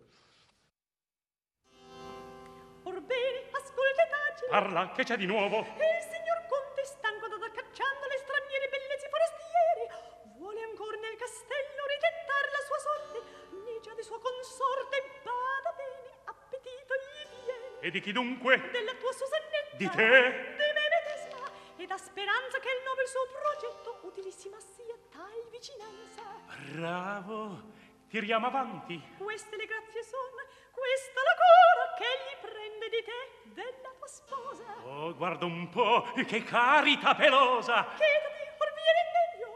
Parla, 4.50 4.90
che 4.90 5.04
c'è 5.04 5.16
di 5.16 5.26
nuovo? 5.26 5.60
Il 5.62 6.02
signor 6.10 6.42
Conte, 6.50 6.82
stanco 6.82 7.28
da 7.28 7.38
cacciando 7.38 8.06
le 8.10 8.18
straniere 8.18 8.66
bellezze 8.66 9.06
forestiere, 9.06 10.34
vuole 10.34 10.60
ancora 10.66 10.98
nel 10.98 11.14
castello 11.14 11.86
ritentare 11.86 12.50
la 12.50 12.62
sua 12.66 12.78
sorte. 12.82 13.18
Ligia 13.62 13.94
di 13.94 14.02
sua 14.02 14.18
consorte, 14.18 15.22
bada 15.22 15.70
bene, 15.78 16.10
appetito 16.26 16.94
gli 16.98 17.46
viene. 17.46 17.78
E 17.78 17.90
di 17.92 18.00
chi 18.00 18.10
dunque? 18.10 18.58
Della 18.74 18.94
tua 18.98 19.12
Susannetta. 19.12 19.76
Di 19.78 19.88
te? 19.88 20.18
Di 20.58 20.70
me 20.74 20.84
medesima. 20.98 21.46
Ed 21.78 21.90
ha 21.92 21.96
speranza 21.96 22.58
che 22.58 22.74
il 22.74 22.82
nobile 22.82 23.06
suo 23.06 23.30
progetto 23.30 24.00
utilissima 24.02 24.58
sia 24.58 24.98
tal 25.14 25.46
vicinanza. 25.54 26.26
Bravo. 26.74 27.70
Tiriamo 28.10 28.48
avanti. 28.48 28.98
Queste 29.16 29.54
le 29.54 29.66
grazie 29.66 30.02
sono, 30.02 30.42
questa 30.74 31.22
la 31.22 31.36
cura 31.38 31.94
che 31.94 32.10
gli 32.18 32.34
prende 32.42 32.59
di 32.90 33.02
te, 33.04 33.20
della 33.54 33.92
tua 33.96 34.06
sposa. 34.06 34.66
Oh, 34.84 35.14
guarda 35.14 35.46
un 35.46 35.68
po', 35.70 36.10
che 36.26 36.42
carità 36.42 37.14
pelosa! 37.14 37.86
Chiedati, 37.94 38.42
or 38.58 38.70
viene 38.74 39.02
meglio. 39.14 39.50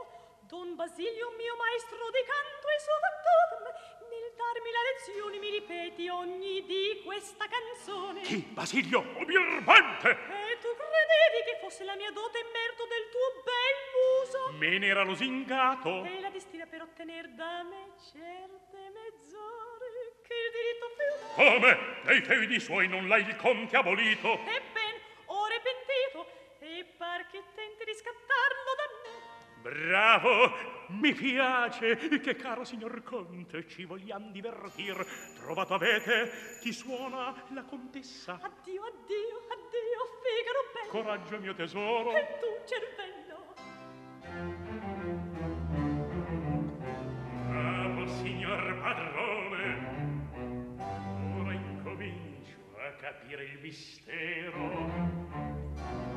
Don 0.46 0.74
Basilio, 0.76 1.34
mio 1.36 1.56
maestro 1.56 1.98
di 2.14 2.22
canto 2.22 2.66
e 2.70 2.78
suo 2.78 2.98
factotum, 3.02 3.64
nel 4.08 4.28
darmi 4.38 4.70
la 4.70 4.84
lezione 4.94 5.38
mi 5.38 5.50
ripeti 5.50 6.08
ogni 6.08 6.64
di 6.64 7.02
questa 7.04 7.46
canzone. 7.50 8.20
Chi? 8.22 8.38
Basilio? 8.54 9.00
Oh, 9.00 9.24
birbante! 9.24 10.10
E 10.10 10.58
tu 10.62 10.70
credevi 10.70 11.40
che 11.44 11.58
fosse 11.60 11.84
la 11.84 11.96
mia 11.96 12.12
dote 12.12 12.38
merito 12.54 12.86
del 12.86 13.08
tuo 13.10 13.42
bel 13.42 13.76
muso? 14.34 14.52
Me 14.58 14.78
n'era 14.78 15.02
lusingato. 15.02 16.04
E 16.04 16.20
la 16.20 16.30
destina 16.30 16.66
per 16.66 16.82
ottener 16.82 17.28
da 17.30 17.62
me 17.62 17.92
certe 18.12 18.90
mezz'ore 18.92 20.20
che 20.22 20.34
il 20.34 20.50
diritto 20.52 20.86
feudale... 20.96 21.58
Come? 21.58 22.02
Dei 22.04 22.20
feudi 22.22 22.60
suoi 22.60 22.88
non 22.88 23.08
l'hai 23.08 23.26
il 23.26 23.36
conte 23.36 23.76
abolito? 23.76 24.32
Ebben, 24.32 25.00
ora 25.26 25.54
è 25.54 25.60
pentito, 25.60 26.26
e 26.60 26.84
par 26.96 27.26
che 27.28 27.42
tenti 27.54 27.84
di 27.84 27.94
scattarlo 27.94 28.74
da 28.76 28.86
me. 29.02 29.32
Bravo, 29.64 30.52
mi 30.88 31.14
piace, 31.14 31.96
che 31.96 32.36
caro 32.36 32.64
signor 32.64 33.02
Conte, 33.02 33.66
ci 33.66 33.84
vogliamo 33.84 34.30
divertir. 34.30 34.94
Trovato 35.36 35.72
avete, 35.72 36.58
ti 36.60 36.70
suona 36.70 37.34
la 37.48 37.62
contessa. 37.62 38.38
Addio, 38.42 38.82
addio, 38.82 39.46
addio, 39.48 40.20
Figaro 40.20 40.70
bello. 40.70 40.90
Coraggio, 40.90 41.38
mio 41.38 41.54
tesoro. 41.54 42.14
E 42.14 42.38
tu, 42.38 42.46
cervello. 42.66 43.43
Capire 53.04 53.44
il 53.44 53.58
mistero 53.60 54.90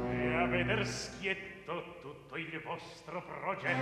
e 0.10 0.34
a 0.36 0.46
veder 0.46 0.86
schietto 0.86 1.98
tutto 2.02 2.38
il 2.38 2.62
vostro 2.64 3.24
progetto. 3.24 3.76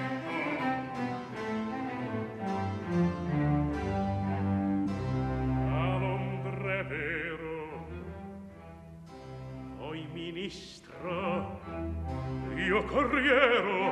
A 5.70 6.84
vero, 6.84 7.25
poi 7.25 7.25
ministro 10.16 11.60
io 12.56 12.84
corriero 12.86 13.92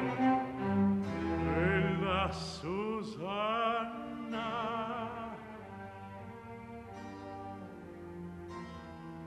della 1.53 2.31
Susanna. 2.31 3.51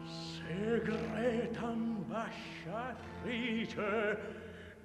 Segreta 0.05 1.67
ambasciatrice 1.67 4.19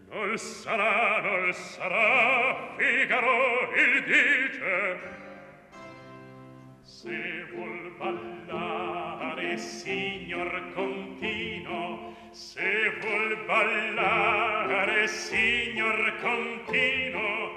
non 0.10 0.38
sarà 0.38 1.22
non 1.22 1.54
sarà 1.54 2.76
Figaro 2.76 3.74
il 3.74 4.04
dice. 4.04 5.00
Se 6.82 7.46
vuol 7.54 7.94
ballare 7.98 9.11
fare 9.42 9.58
signor 9.58 10.72
contino 10.76 12.16
se 12.32 13.00
vuol 13.02 13.46
ballare 13.48 15.08
signor 15.08 16.16
contino 16.22 17.50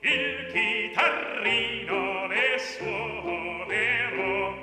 il 0.00 0.46
chitarrino 0.52 2.26
le 2.26 2.58
suonerò. 2.58 4.54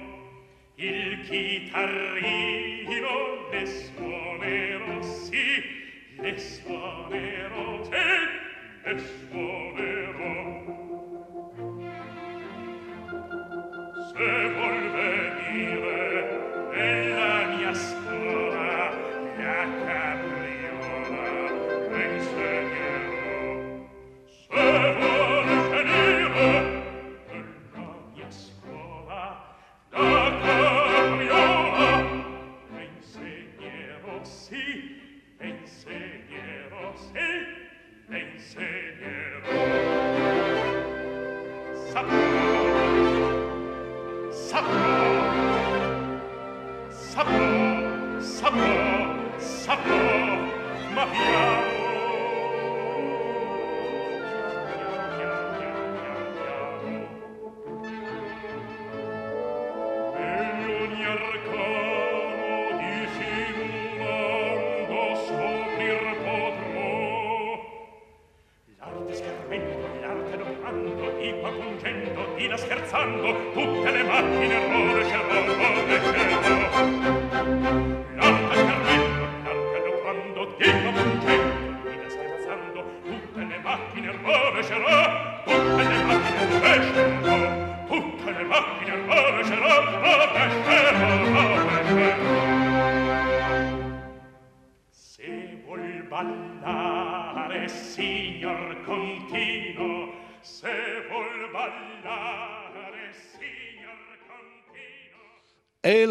Il 0.76 1.22
chitarrino 1.28 3.16
le 3.52 3.66
suonerò 3.66 5.02
sì 5.02 5.64
le 6.18 6.38
suonerò 6.38 7.84
sì 7.84 7.92
le 8.84 9.00
suonerò. 9.00 10.36
Se 14.14 14.57
chapeau, 49.68 50.48
Maria 50.96 51.47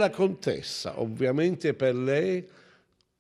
la 0.07 0.11
contessa, 0.11 1.01
ovviamente 1.01 1.75
per 1.75 1.95
lei, 1.95 2.49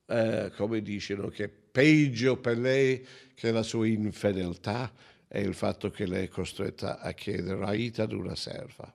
eh, 0.06 0.52
come 0.56 0.80
dicono, 0.82 1.28
che 1.28 1.48
peggio 1.48 2.36
per 2.36 2.58
lei 2.58 3.04
che 3.34 3.50
la 3.50 3.62
sua 3.62 3.86
infedeltà 3.86 4.92
è 5.26 5.38
il 5.38 5.54
fatto 5.54 5.90
che 5.90 6.06
lei 6.06 6.26
è 6.26 6.28
costretta 6.28 7.00
a 7.00 7.12
chiedere 7.12 7.64
aiuto 7.64 8.02
ad 8.02 8.12
una 8.12 8.36
serva. 8.36 8.92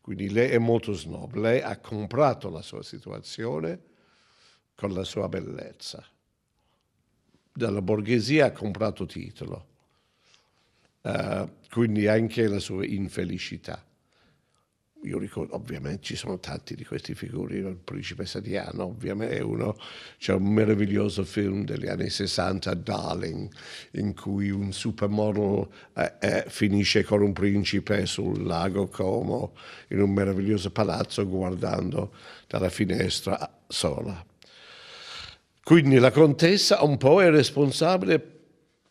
Quindi 0.00 0.30
lei 0.30 0.50
è 0.50 0.58
molto 0.58 0.92
snob, 0.92 1.34
lei 1.34 1.60
ha 1.60 1.76
comprato 1.78 2.48
la 2.48 2.62
sua 2.62 2.82
situazione 2.82 3.80
con 4.74 4.92
la 4.92 5.04
sua 5.04 5.28
bellezza. 5.28 6.02
Dalla 7.52 7.82
borghesia 7.82 8.46
ha 8.46 8.52
comprato 8.52 9.04
titolo, 9.04 9.66
uh, 11.02 11.50
quindi 11.68 12.06
anche 12.06 12.46
la 12.46 12.60
sua 12.60 12.86
infelicità. 12.86 13.84
Io 15.02 15.16
ricordo, 15.16 15.54
ovviamente 15.54 16.02
ci 16.02 16.16
sono 16.16 16.40
tanti 16.40 16.74
di 16.74 16.84
questi 16.84 17.14
figuri, 17.14 17.58
il 17.58 17.78
principessa 17.82 18.40
Diana, 18.40 18.82
ovviamente 18.82 19.36
è 19.36 19.40
uno, 19.40 19.76
c'è 20.18 20.32
un 20.32 20.52
meraviglioso 20.52 21.24
film 21.24 21.64
degli 21.64 21.86
anni 21.86 22.10
60, 22.10 22.74
Darling, 22.74 23.48
in 23.92 24.12
cui 24.14 24.50
un 24.50 24.72
supermodel 24.72 25.68
eh, 25.94 26.14
eh, 26.18 26.44
finisce 26.48 27.04
con 27.04 27.22
un 27.22 27.32
principe 27.32 28.06
sul 28.06 28.42
lago 28.42 28.88
Como, 28.88 29.54
in 29.90 30.02
un 30.02 30.10
meraviglioso 30.10 30.72
palazzo, 30.72 31.24
guardando 31.28 32.12
dalla 32.48 32.68
finestra 32.68 33.56
sola. 33.68 34.26
Quindi 35.62 35.98
la 35.98 36.10
contessa 36.10 36.82
un 36.82 36.96
po' 36.96 37.22
è 37.22 37.30
responsabile 37.30 38.18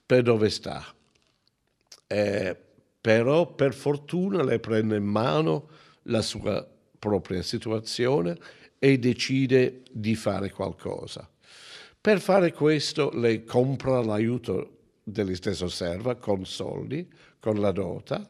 per 0.05 0.21
dove 0.21 0.49
sta, 0.49 0.85
eh, 2.07 2.55
però 3.01 3.45
per 3.53 3.73
fortuna 3.73 4.41
lei 4.41 4.59
prende 4.59 4.95
in 4.95 5.03
mano 5.03 5.67
la 6.07 6.21
sua 6.21 6.67
propria 6.99 7.41
situazione 7.41 8.37
e 8.79 8.99
decide 8.99 9.83
di 9.91 10.15
fare 10.15 10.51
qualcosa. 10.51 11.29
Per 11.99 12.19
fare 12.19 12.53
questo 12.53 13.11
lei 13.13 13.43
compra 13.43 14.01
l'aiuto 14.01 14.75
della 15.03 15.35
stessa 15.35 15.67
serva 15.67 16.15
con 16.15 16.45
soldi, 16.45 17.07
con 17.39 17.59
la 17.59 17.71
dota, 17.71 18.29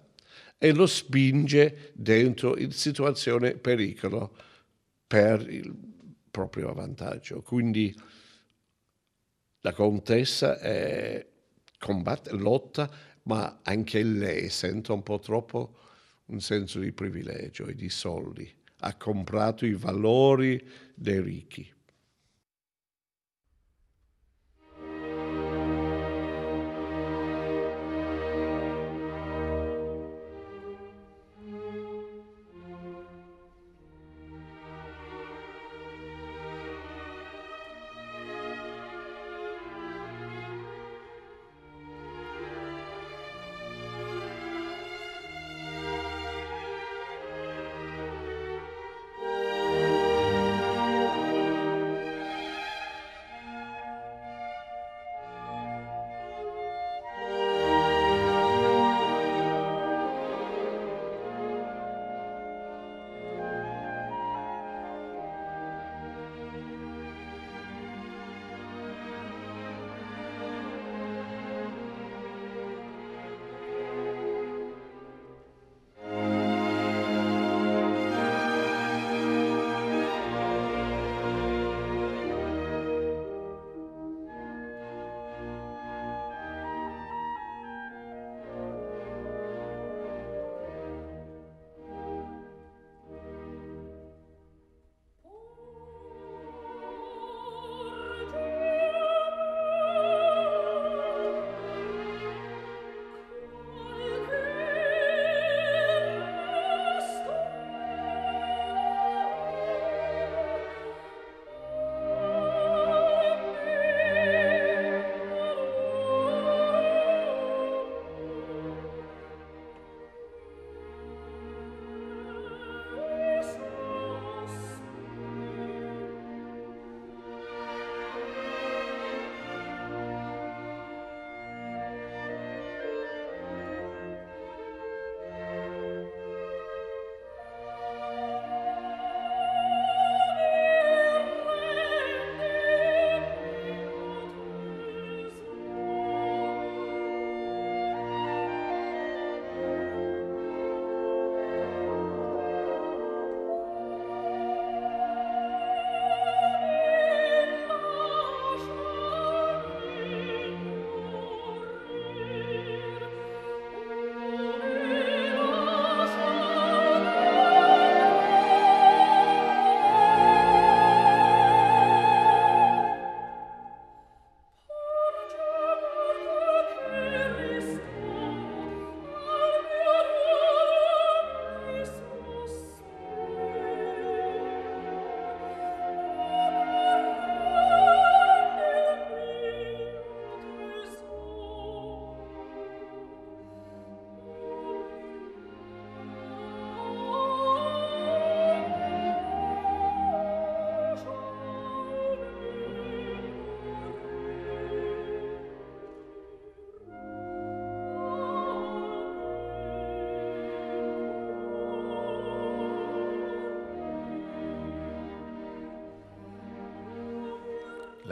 e 0.57 0.73
lo 0.73 0.87
spinge 0.87 1.91
dentro 1.93 2.57
in 2.57 2.71
situazione 2.71 3.53
pericolo 3.53 4.35
per 5.05 5.47
il 5.49 5.73
proprio 6.31 6.73
vantaggio. 6.73 7.41
Quindi 7.41 7.95
la 9.61 9.73
contessa 9.73 10.59
è, 10.59 11.25
combatte, 11.77 12.31
lotta, 12.31 12.89
ma 13.23 13.59
anche 13.63 14.01
lei 14.01 14.49
sente 14.49 14.91
un 14.91 15.03
po' 15.03 15.19
troppo 15.19 15.77
un 16.27 16.39
senso 16.39 16.79
di 16.79 16.91
privilegio 16.91 17.67
e 17.67 17.75
di 17.75 17.89
soldi. 17.89 18.49
Ha 18.79 18.95
comprato 18.95 19.65
i 19.65 19.73
valori 19.73 20.65
dei 20.93 21.21
ricchi. 21.21 21.69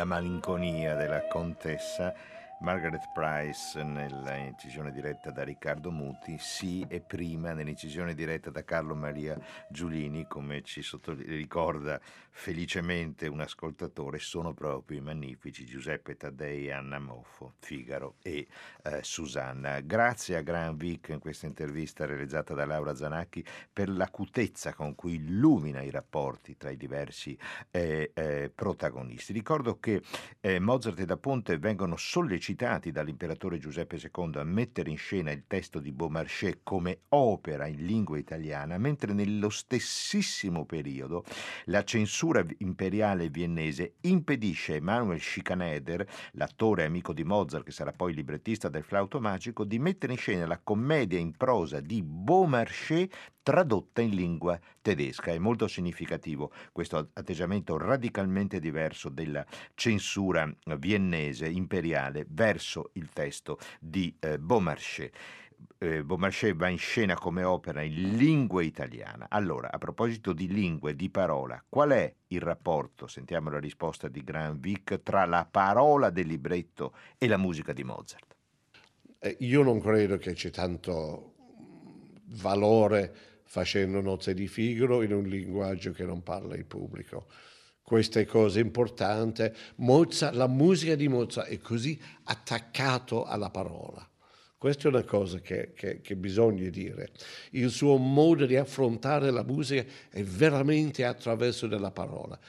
Malinconia 0.06 0.96
della 0.96 1.28
contessa 1.28 2.14
Margaret 2.62 3.12
Price 3.14 3.84
nell'incisione 3.84 4.92
diretta 4.92 5.30
da 5.30 5.44
Riccardo 5.44 5.92
Muti, 5.92 6.38
sì 6.40 6.86
e 6.88 7.02
prima 7.02 7.54
nell'incisione 7.54 8.16
diretta 8.16 8.50
da 8.50 8.64
Carlo 8.64 8.96
Maria 8.96 9.38
Giulini, 9.70 10.26
come 10.26 10.64
ci 10.64 10.82
ricorda 11.26 12.00
felicemente 12.32 13.28
un 13.28 13.42
ascoltatore, 13.42 14.20
sono 14.20 14.54
proprio 14.54 15.00
i 15.00 15.02
magnifici 15.02 15.66
Giuseppe 15.66 16.16
Taddei, 16.16 16.72
Anna 16.72 16.98
Moffo, 16.98 17.54
Figaro 17.60 18.16
e 18.22 18.48
eh, 18.84 19.00
Susanna. 19.02 19.82
Grazie 19.82 20.38
a 20.38 20.42
Gran 20.42 20.78
Vic 20.78 21.10
in 21.10 21.20
questa 21.20 21.48
intervista 21.48 22.06
realizzata 22.06 22.54
da 22.54 22.66
Laura 22.66 22.96
Zanacchi 22.96 23.46
per 23.72 23.90
l'acutezza 23.90 24.74
con 24.74 24.96
cui 24.96 25.16
illumina 25.16 25.82
i 25.82 25.92
rapporti 25.92 26.56
tra 26.58 26.70
i 26.70 26.78
diversi 26.78 27.38
eh, 27.70 28.12
eh, 28.14 28.52
protagonisti. 28.54 29.34
Ricordo 29.34 29.78
che 29.80 30.02
eh, 30.40 30.60
Mozart 30.60 31.00
e 31.00 31.06
Da 31.06 31.18
Ponte 31.18 31.58
vengono 31.58 31.96
sollecitati 31.96 32.45
sollecitati 32.46 32.92
dall'imperatore 32.92 33.58
Giuseppe 33.58 33.98
II 33.98 34.36
a 34.36 34.44
mettere 34.44 34.92
in 34.92 34.98
scena 34.98 35.32
il 35.32 35.46
testo 35.48 35.80
di 35.80 35.92
Beaumarchais 35.92 36.60
come 36.62 37.00
opera 37.10 37.66
in 37.66 37.84
lingua 37.84 38.20
italiana, 38.20 38.78
mentre 38.78 39.14
nello 39.14 39.50
stessissimo 39.50 40.66
periodo 40.66 41.24
la 41.66 41.84
censura 41.84 42.46
imperiale 42.60 43.30
viennese 43.30 43.96
impedisce 44.02 44.74
a 44.74 44.76
Emanuel 44.76 45.20
Schikaneder, 45.20 46.08
l'attore 46.34 46.86
amico 46.86 47.14
di 47.14 47.24
Mozart 47.24 47.66
che 47.66 47.72
sarà 47.72 47.92
poi 47.92 48.14
librettista 48.14 48.70
del 48.70 48.84
flauto 48.84 49.20
magico, 49.20 49.64
di 49.64 49.80
mettere 49.80 50.14
in 50.14 50.20
scena 50.20 50.46
la 50.46 50.60
commedia 50.62 51.18
in 51.18 51.36
prosa 51.36 51.80
di 51.80 52.04
Beaumarchais 52.04 53.10
tradotta 53.46 54.02
in 54.02 54.16
lingua 54.16 54.60
tedesca. 54.82 55.32
È 55.32 55.38
molto 55.38 55.68
significativo 55.68 56.52
questo 56.72 57.12
atteggiamento 57.14 57.78
radicalmente 57.78 58.60
diverso 58.60 59.10
della 59.10 59.46
censura 59.76 60.52
viennese 60.80 61.48
imperiale 61.48 62.26
verso 62.36 62.92
il 62.94 63.10
testo 63.12 63.58
di 63.80 64.16
eh, 64.20 64.38
Beaumarchais. 64.38 65.10
Eh, 65.80 66.04
Beaumarchais 66.04 66.56
va 66.56 66.68
in 66.68 66.78
scena 66.78 67.16
come 67.16 67.44
opera 67.44 67.82
in 67.82 68.16
lingua 68.18 68.62
italiana. 68.62 69.26
Allora, 69.30 69.72
a 69.72 69.78
proposito 69.80 70.34
di 70.34 70.48
lingua 70.48 70.92
e 70.92 70.96
di 70.96 71.10
parola, 71.10 71.64
qual 71.68 71.90
è 71.92 72.14
il 72.28 72.42
rapporto, 72.42 73.08
sentiamo 73.08 73.50
la 73.50 73.60
risposta 73.60 74.08
di 74.08 74.24
Gran 74.24 74.60
Vic, 74.60 75.02
tra 75.02 75.26
la 75.26 75.48
parola 75.50 76.12
del 76.12 76.28
libretto 76.28 76.94
e 77.18 77.28
la 77.28 77.38
musica 77.38 77.74
di 77.74 77.84
Mozart? 77.84 78.36
Eh, 79.20 79.38
io 79.40 79.64
non 79.64 79.80
credo 79.80 80.18
che 80.18 80.34
c'è 80.34 80.52
tanto 80.52 81.34
valore 82.42 83.16
facendo 83.44 84.02
nozze 84.02 84.34
di 84.34 84.48
Figaro 84.48 85.02
in 85.02 85.14
un 85.14 85.24
linguaggio 85.24 85.92
che 85.92 86.04
non 86.04 86.22
parla 86.22 86.56
il 86.56 86.66
pubblico. 86.66 87.28
Questa 87.86 88.20
è 88.20 88.26
cosa 88.26 88.60
importante. 88.60 89.56
Mozart, 89.76 90.34
la 90.34 90.48
musica 90.48 90.96
di 90.96 91.08
Mozart 91.08 91.50
è 91.50 91.60
così 91.60 92.02
attaccato 92.24 93.26
alla 93.26 93.52
parola. 93.52 94.10
Questa 94.58 94.88
è 94.88 94.92
una 94.92 95.04
cosa 95.04 95.38
che, 95.38 95.74
che, 95.76 96.02
che, 96.02 96.16
bisogna 96.16 96.68
dire. 96.70 97.12
Il 97.52 97.70
suo 97.70 97.98
modo 97.98 98.48
di 98.48 98.56
affrontare 98.56 99.30
la 99.30 99.44
musica 99.44 99.86
è 100.10 100.24
veramente 100.24 101.06
attraverso 101.06 101.68
della 101.68 101.92
parola. 101.92 102.40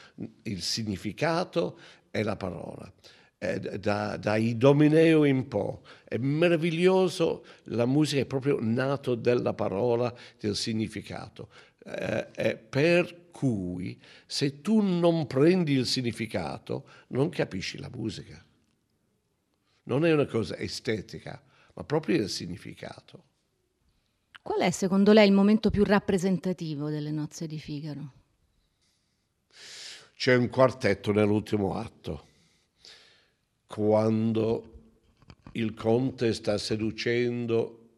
Il 0.45 0.63
significato 0.63 1.79
è 2.11 2.23
la 2.23 2.37
parola 2.37 2.91
eh, 3.37 3.61
da, 3.79 4.17
dai 4.17 4.57
Domineo 4.57 5.25
in 5.25 5.49
po'. 5.49 5.83
È 6.03 6.17
meraviglioso, 6.17 7.45
la 7.65 7.85
musica 7.85 8.23
è 8.23 8.27
proprio 8.27 8.57
nato 8.59 9.15
dalla 9.15 9.53
parola, 9.53 10.15
del 10.41 10.57
significato. 10.57 11.51
Eh, 11.85 12.57
per 12.57 13.26
cui 13.37 14.01
se 14.25 14.63
tu 14.63 14.81
non 14.81 15.27
prendi 15.27 15.75
il 15.75 15.85
significato 15.85 16.89
non 17.09 17.29
capisci 17.29 17.77
la 17.77 17.91
musica. 17.93 18.43
Non 19.83 20.07
è 20.07 20.13
una 20.13 20.25
cosa 20.25 20.57
estetica, 20.57 21.43
ma 21.75 21.85
proprio 21.85 22.17
il 22.17 22.31
significato. 22.31 23.25
Qual 24.41 24.61
è 24.61 24.71
secondo 24.71 25.13
lei 25.13 25.27
il 25.27 25.35
momento 25.35 25.69
più 25.69 25.85
rappresentativo 25.85 26.89
delle 26.89 27.11
nozze 27.11 27.47
di 27.47 27.59
Figaro? 27.59 28.13
C'è 30.17 30.35
un 30.35 30.49
quartetto 30.49 31.13
nell'ultimo 31.13 31.75
atto 31.75 32.29
quando 33.67 34.73
il 35.53 35.75
conte 35.75 36.33
sta 36.33 36.57
seducendo, 36.57 37.89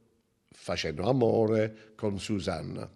facendo 0.49 1.09
amore 1.09 1.93
con 1.95 2.19
Susanna. 2.19 2.91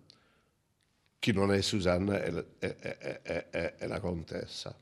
Chi 1.23 1.31
non 1.31 1.53
è 1.53 1.61
Susanna 1.61 2.21
è, 2.21 2.33
è, 2.59 3.23
è, 3.23 3.75
è 3.77 3.87
la 3.87 4.01
contessa. 4.01 4.77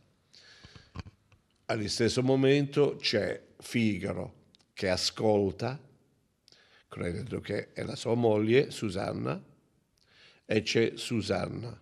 Allo 1.67 1.87
stesso 1.89 2.23
momento 2.23 2.97
c'è 2.97 3.39
Figaro 3.59 4.47
che 4.73 4.89
ascolta, 4.89 5.79
credendo 6.89 7.41
che 7.41 7.75
è 7.75 7.83
la 7.83 7.95
sua 7.95 8.15
moglie, 8.15 8.71
Susanna, 8.71 9.39
e 10.47 10.63
c'è 10.63 10.93
Susanna 10.95 11.79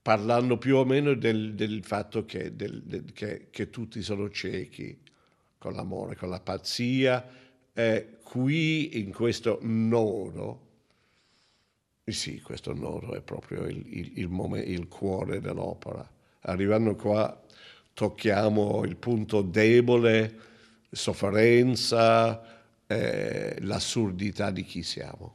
parlando 0.00 0.56
più 0.56 0.76
o 0.76 0.84
meno 0.84 1.14
del, 1.14 1.56
del 1.56 1.82
fatto 1.82 2.24
che, 2.24 2.54
del, 2.54 2.84
del, 2.84 3.12
che, 3.12 3.48
che, 3.50 3.68
tutti 3.68 4.00
sono 4.00 4.30
ciechi 4.30 4.96
con 5.58 5.72
l'amore, 5.72 6.14
con 6.14 6.28
la 6.28 6.38
pazzia. 6.38 7.28
Eh, 7.72 8.18
qui 8.22 9.00
in 9.00 9.12
questo 9.12 9.58
nodo, 9.62 10.65
sì, 12.12 12.40
questo 12.40 12.72
nodo 12.72 13.14
è 13.14 13.20
proprio 13.20 13.64
il, 13.64 13.84
il, 13.88 14.12
il, 14.18 14.28
momen- 14.28 14.68
il 14.68 14.86
cuore 14.88 15.40
dell'opera. 15.40 16.08
Arrivando 16.42 16.94
qua 16.94 17.42
tocchiamo 17.92 18.84
il 18.84 18.96
punto 18.96 19.42
debole, 19.42 20.38
sofferenza, 20.90 22.40
eh, 22.86 23.56
l'assurdità 23.60 24.50
di 24.50 24.62
chi 24.62 24.82
siamo. 24.82 25.34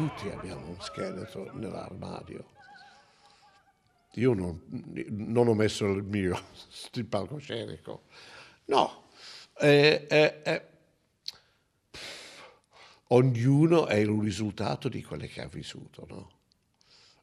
Tutti 0.00 0.30
abbiamo 0.30 0.66
un 0.66 0.80
scheletro 0.80 1.52
nell'armadio. 1.52 2.42
Io 4.14 4.32
non, 4.32 4.58
non 5.08 5.46
ho 5.46 5.52
messo 5.52 5.84
il 5.88 6.02
mio 6.02 6.40
sul 6.68 7.04
palcoscenico. 7.04 8.04
No, 8.66 9.08
eh, 9.58 10.06
eh, 10.08 10.40
eh, 10.42 10.62
ognuno 13.08 13.86
è 13.88 13.96
il 13.96 14.08
risultato 14.08 14.88
di 14.88 15.02
quello 15.02 15.26
che 15.26 15.42
ha 15.42 15.48
vissuto, 15.48 16.06
no? 16.08 16.30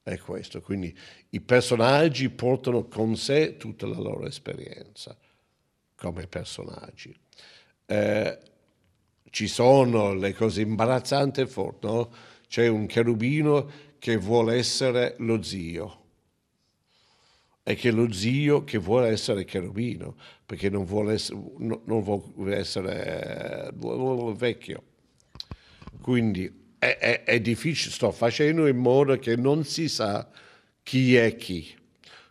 È 0.03 0.15
questo, 0.19 0.61
quindi 0.61 0.95
i 1.31 1.41
personaggi 1.41 2.29
portano 2.29 2.85
con 2.87 3.15
sé 3.15 3.57
tutta 3.57 3.87
la 3.87 3.97
loro 3.97 4.27
esperienza 4.27 5.17
come 5.95 6.27
personaggi. 6.27 7.17
Eh, 7.87 8.39
ci 9.31 9.47
sono 9.47 10.13
le 10.13 10.33
cose 10.35 10.61
imbarazzanti 10.61 11.41
e 11.41 11.47
forti, 11.47 11.87
no? 11.87 12.35
C'è 12.47 12.67
un 12.67 12.85
cherubino 12.85 13.69
che 13.99 14.17
vuole 14.17 14.55
essere 14.55 15.15
lo 15.19 15.41
zio. 15.43 16.05
E 17.63 17.75
che 17.75 17.91
lo 17.91 18.11
zio 18.13 18.63
che 18.63 18.77
vuole 18.77 19.09
essere 19.09 19.43
cherubino, 19.43 20.15
perché 20.45 20.69
non 20.69 20.85
vuole 20.85 21.13
essere, 21.13 21.37
no, 21.57 21.81
non 21.83 22.01
vuole 22.01 22.55
essere 22.55 23.69
vuole 23.75 24.33
vecchio. 24.35 24.83
Quindi 25.99 26.49
è, 26.79 26.97
è, 26.97 27.23
è 27.23 27.41
difficile, 27.41 27.91
sto 27.91 28.11
facendo 28.11 28.67
in 28.67 28.77
modo 28.77 29.17
che 29.19 29.35
non 29.35 29.65
si 29.65 29.89
sa 29.89 30.29
chi 30.81 31.17
è 31.17 31.35
chi. 31.35 31.75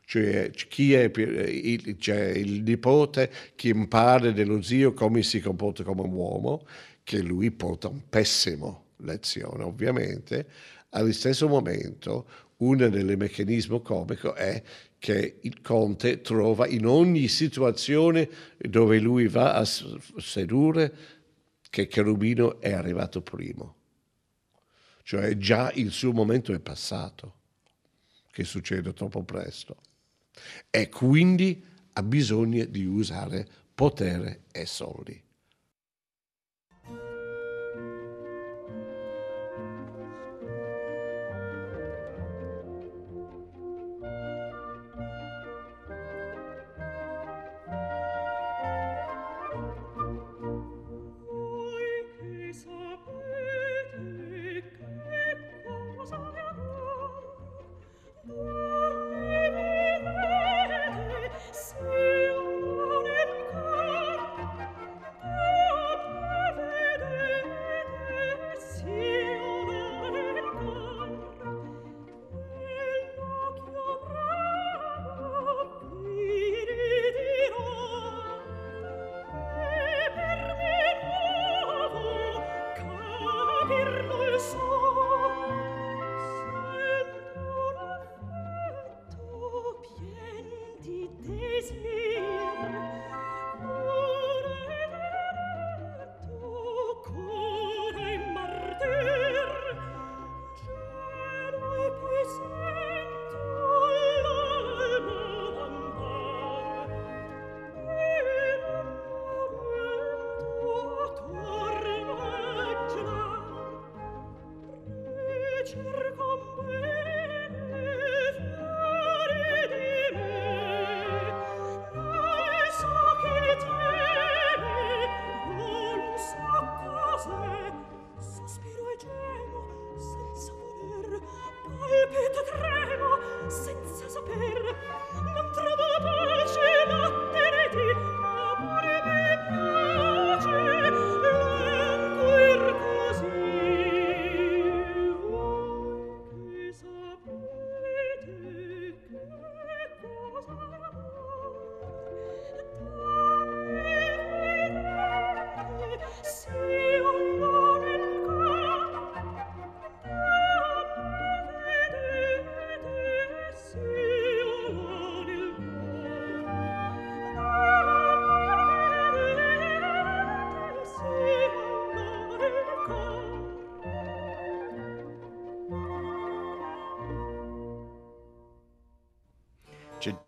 Cioè 0.07 0.51
chi 0.53 0.95
è 0.95 1.11
il, 1.15 1.97
cioè 1.99 2.29
il, 2.29 2.63
nipote 2.63 3.31
che 3.57 3.69
impara 3.69 4.31
dello 4.31 4.63
zio 4.63 4.95
come 4.95 5.23
si 5.23 5.41
comporta 5.41 5.83
come 5.83 6.03
un 6.03 6.13
uomo, 6.13 6.65
che 7.03 7.21
lui 7.21 7.51
porta 7.51 7.89
un 7.89 8.09
pessimo 8.09 8.86
lezione 8.99 9.65
ovviamente, 9.65 10.47
allo 10.91 11.13
stesso 11.13 11.49
momento 11.49 12.27
uno 12.59 12.89
dei 12.89 13.17
meccanismi 13.17 13.83
comici 13.83 14.29
è 14.29 14.63
che 14.99 15.39
il 15.43 15.61
conte 15.61 16.23
trova 16.23 16.67
in 16.67 16.87
ogni 16.87 17.29
situazione 17.29 18.29
dove 18.57 18.99
lui 18.99 19.29
va 19.29 19.55
a 19.55 19.65
sedurre 19.65 20.95
che 21.69 21.87
Cherubino 21.87 22.61
è 22.61 22.73
arrivato 22.73 23.21
primo. 23.21 23.75
Cioè 25.03 25.37
già 25.37 25.71
il 25.73 25.91
suo 25.91 26.13
momento 26.13 26.53
è 26.53 26.59
passato, 26.59 27.35
che 28.31 28.45
succede 28.45 28.93
troppo 28.95 29.23
presto. 29.23 29.77
E 30.71 30.89
quindi 30.89 31.63
ha 31.93 32.03
bisogno 32.03 32.65
di 32.65 32.85
usare 32.85 33.47
potere 33.75 34.45
e 34.51 34.67
soldi. 34.67 35.23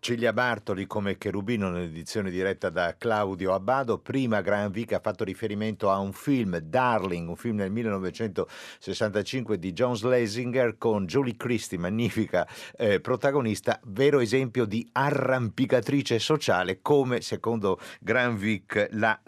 Cecilia 0.09 0.33
Bartoli 0.33 0.87
come 0.87 1.19
Cherubino 1.19 1.69
nell'edizione 1.69 2.31
diretta 2.31 2.71
da 2.71 2.95
Claudio 2.97 3.53
Abbado. 3.53 3.99
Prima 3.99 4.41
Gran 4.41 4.71
Vic 4.71 4.93
ha 4.93 4.99
fatto 4.99 5.23
riferimento 5.23 5.91
a 5.91 5.99
un 5.99 6.13
film, 6.13 6.57
Darling, 6.57 7.29
un 7.29 7.35
film 7.35 7.57
del 7.57 7.69
1965 7.69 9.59
di 9.59 9.71
John 9.71 9.95
Schlesinger 9.95 10.79
con 10.79 11.05
Julie 11.05 11.37
Christie, 11.37 11.77
magnifica 11.77 12.47
eh, 12.75 12.99
protagonista, 12.99 13.79
vero 13.83 14.19
esempio 14.19 14.65
di 14.65 14.89
arrampicatrice 14.93 16.17
sociale 16.17 16.79
come 16.81 17.21
secondo 17.21 17.79
Gran 17.99 18.35
Vic 18.35 18.87
la 18.93 19.21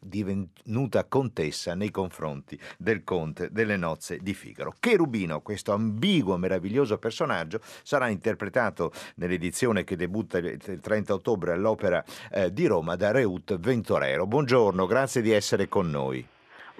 divenuta 0.00 1.04
contessa 1.04 1.74
nei 1.74 1.90
confronti 1.90 2.58
del 2.78 3.04
conte 3.04 3.50
delle 3.52 3.76
nozze 3.76 4.18
di 4.18 4.32
Figaro. 4.32 4.74
Cherubino, 4.80 5.42
questo 5.42 5.72
ambiguo, 5.72 6.36
meraviglioso 6.38 6.98
personaggio, 6.98 7.60
sarà 7.82 8.08
interpretato 8.08 8.92
nell'edizione 9.16 9.84
che 9.84 9.96
debutta 9.96 10.38
il 10.38 10.80
30 10.80 11.12
ottobre 11.12 11.52
all'Opera 11.52 12.02
eh, 12.32 12.52
di 12.52 12.66
Roma 12.66 12.96
da 12.96 13.10
Reut 13.10 13.58
Ventorero. 13.58 14.26
Buongiorno, 14.26 14.86
grazie 14.86 15.20
di 15.20 15.30
essere 15.30 15.68
con 15.68 15.90
noi. 15.90 16.26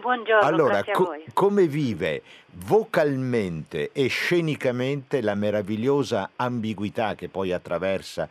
Buongiorno, 0.00 0.46
allora, 0.46 0.82
co- 0.82 1.14
come 1.34 1.66
vive 1.66 2.22
vocalmente 2.52 3.90
e 3.92 4.06
scenicamente 4.06 5.20
la 5.20 5.34
meravigliosa 5.34 6.30
ambiguità 6.36 7.14
che 7.14 7.28
poi 7.28 7.52
attraversa 7.52 8.26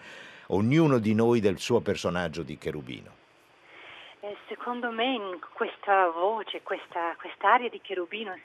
ognuno 0.48 0.98
di 0.98 1.14
noi 1.14 1.40
del 1.40 1.60
suo 1.60 1.80
personaggio 1.80 2.42
di 2.42 2.58
Cherubino? 2.58 3.19
Eh, 4.22 4.36
secondo 4.50 4.92
me 4.92 5.14
in 5.14 5.40
questa 5.54 6.10
voce, 6.10 6.62
questa 6.62 7.16
quest'aria 7.18 7.70
di 7.70 7.80
cherubino, 7.80 8.38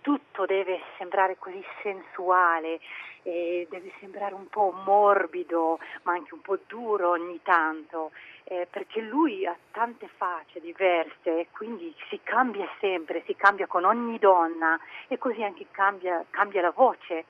tutto 0.00 0.46
deve 0.46 0.80
sembrare 0.96 1.36
così 1.38 1.60
sensuale, 1.82 2.78
eh, 3.24 3.66
deve 3.68 3.92
sembrare 3.98 4.34
un 4.34 4.48
po' 4.48 4.72
morbido, 4.84 5.80
ma 6.04 6.12
anche 6.12 6.34
un 6.34 6.40
po' 6.40 6.56
duro 6.68 7.10
ogni 7.10 7.40
tanto, 7.42 8.12
eh, 8.44 8.68
perché 8.70 9.00
lui 9.00 9.44
ha 9.44 9.56
tante 9.72 10.06
facce 10.06 10.60
diverse 10.60 11.40
e 11.40 11.48
quindi 11.50 11.92
si 12.08 12.20
cambia 12.22 12.68
sempre, 12.78 13.24
si 13.26 13.34
cambia 13.34 13.66
con 13.66 13.84
ogni 13.84 14.20
donna 14.20 14.78
e 15.08 15.18
così 15.18 15.42
anche 15.42 15.66
cambia, 15.72 16.24
cambia 16.30 16.60
la 16.60 16.70
voce 16.70 17.24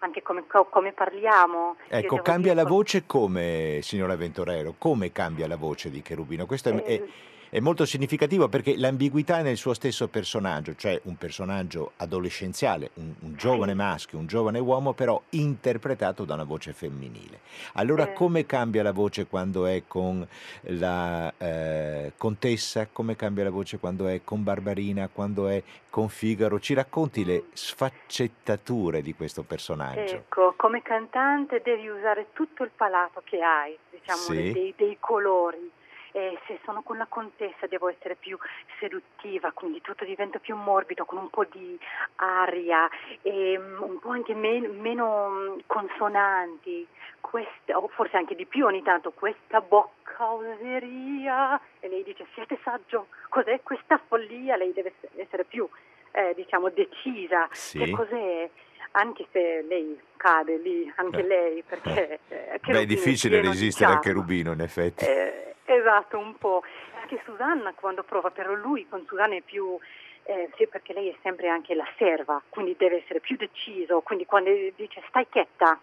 anche 0.00 0.22
come, 0.22 0.44
come 0.70 0.92
parliamo. 0.92 1.76
Ecco, 1.88 2.16
cambia 2.22 2.52
dire... 2.52 2.64
la 2.64 2.68
voce 2.68 3.04
come, 3.06 3.80
signora 3.82 4.16
Ventorero? 4.16 4.74
Come 4.78 5.12
cambia 5.12 5.46
la 5.46 5.56
voce 5.56 5.90
di 5.90 6.02
Cherubino? 6.02 6.46
Questo 6.46 6.70
è, 6.70 6.74
eh, 6.74 6.84
è 6.84 7.02
è 7.48 7.60
molto 7.60 7.84
significativo 7.84 8.48
perché 8.48 8.76
l'ambiguità 8.76 9.38
è 9.38 9.42
nel 9.42 9.56
suo 9.56 9.74
stesso 9.74 10.08
personaggio, 10.08 10.74
cioè 10.74 11.00
un 11.04 11.16
personaggio 11.16 11.92
adolescenziale, 11.96 12.90
un, 12.94 13.12
un 13.20 13.34
giovane 13.36 13.74
maschio, 13.74 14.18
un 14.18 14.26
giovane 14.26 14.58
uomo, 14.58 14.92
però 14.92 15.20
interpretato 15.30 16.24
da 16.24 16.34
una 16.34 16.44
voce 16.44 16.72
femminile. 16.72 17.40
Allora, 17.74 18.10
eh. 18.10 18.12
come 18.12 18.46
cambia 18.46 18.82
la 18.82 18.92
voce 18.92 19.26
quando 19.26 19.66
è 19.66 19.84
con 19.86 20.26
la 20.62 21.32
eh, 21.38 22.12
contessa? 22.16 22.88
Come 22.90 23.16
cambia 23.16 23.44
la 23.44 23.50
voce 23.50 23.78
quando 23.78 24.08
è 24.08 24.22
con 24.24 24.42
Barbarina? 24.42 25.08
Quando 25.12 25.48
è 25.48 25.62
con 25.88 26.08
Figaro? 26.08 26.58
Ci 26.58 26.74
racconti 26.74 27.24
le 27.24 27.44
sfaccettature 27.52 29.02
di 29.02 29.14
questo 29.14 29.42
personaggio? 29.42 30.14
Ecco, 30.14 30.54
come 30.56 30.82
cantante 30.82 31.60
devi 31.62 31.88
usare 31.88 32.28
tutto 32.32 32.64
il 32.64 32.70
palato 32.74 33.22
che 33.24 33.40
hai, 33.40 33.76
diciamo, 33.90 34.18
sì. 34.18 34.52
dei, 34.52 34.74
dei 34.76 34.96
colori 34.98 35.70
e 36.16 36.38
se 36.46 36.58
sono 36.64 36.80
con 36.80 36.96
la 36.96 37.04
contessa 37.04 37.66
devo 37.66 37.90
essere 37.90 38.14
più 38.14 38.38
seduttiva, 38.80 39.52
quindi 39.52 39.82
tutto 39.82 40.06
diventa 40.06 40.38
più 40.38 40.56
morbido, 40.56 41.04
con 41.04 41.18
un 41.18 41.28
po' 41.28 41.44
di 41.44 41.78
aria 42.16 42.88
e 43.20 43.58
mm, 43.58 43.82
un 43.82 43.98
po' 43.98 44.08
anche 44.08 44.34
men- 44.34 44.80
meno 44.80 45.28
mm, 45.28 45.58
consonanti, 45.66 46.86
questa, 47.20 47.76
o 47.76 47.86
forse 47.88 48.16
anche 48.16 48.34
di 48.34 48.46
più 48.46 48.64
ogni 48.64 48.82
tanto, 48.82 49.10
questa 49.12 49.60
bocca 49.60 50.32
oseria 50.32 51.60
e 51.80 51.88
lei 51.88 52.02
dice 52.02 52.26
siete 52.32 52.58
saggio, 52.62 53.08
cos'è 53.28 53.60
questa 53.62 54.00
follia? 54.08 54.56
Lei 54.56 54.72
deve 54.72 54.94
essere 55.16 55.44
più 55.44 55.68
eh, 56.12 56.32
diciamo 56.34 56.70
decisa, 56.70 57.46
Sì. 57.50 57.78
che 57.78 57.90
cos'è? 57.90 58.48
Anche 58.92 59.26
se 59.30 59.64
lei 59.68 59.98
cade 60.16 60.56
lì, 60.58 60.90
anche 60.96 61.20
Eh. 61.20 61.26
lei, 61.26 61.62
perché... 61.62 62.18
eh, 62.28 62.58
Beh, 62.64 62.80
è 62.80 62.86
difficile 62.86 63.40
resistere 63.40 63.92
al 63.92 64.00
cherubino, 64.00 64.52
in 64.52 64.60
effetti. 64.60 65.04
Eh, 65.04 65.54
esatto, 65.64 66.18
un 66.18 66.36
po'. 66.38 66.62
Anche 67.00 67.20
Susanna 67.24 67.72
quando 67.74 68.02
prova, 68.02 68.30
però 68.30 68.54
lui 68.54 68.86
con 68.88 69.04
Susanna 69.06 69.34
è 69.34 69.42
più... 69.42 69.78
eh, 70.24 70.50
sì, 70.56 70.66
perché 70.66 70.92
lei 70.92 71.10
è 71.10 71.16
sempre 71.22 71.48
anche 71.48 71.74
la 71.74 71.86
serva, 71.98 72.40
quindi 72.48 72.74
deve 72.76 73.02
essere 73.02 73.20
più 73.20 73.36
deciso, 73.36 74.00
quindi 74.00 74.24
quando 74.26 74.50
dice 74.74 75.02
stai 75.08 75.28
quieta, 75.28 75.78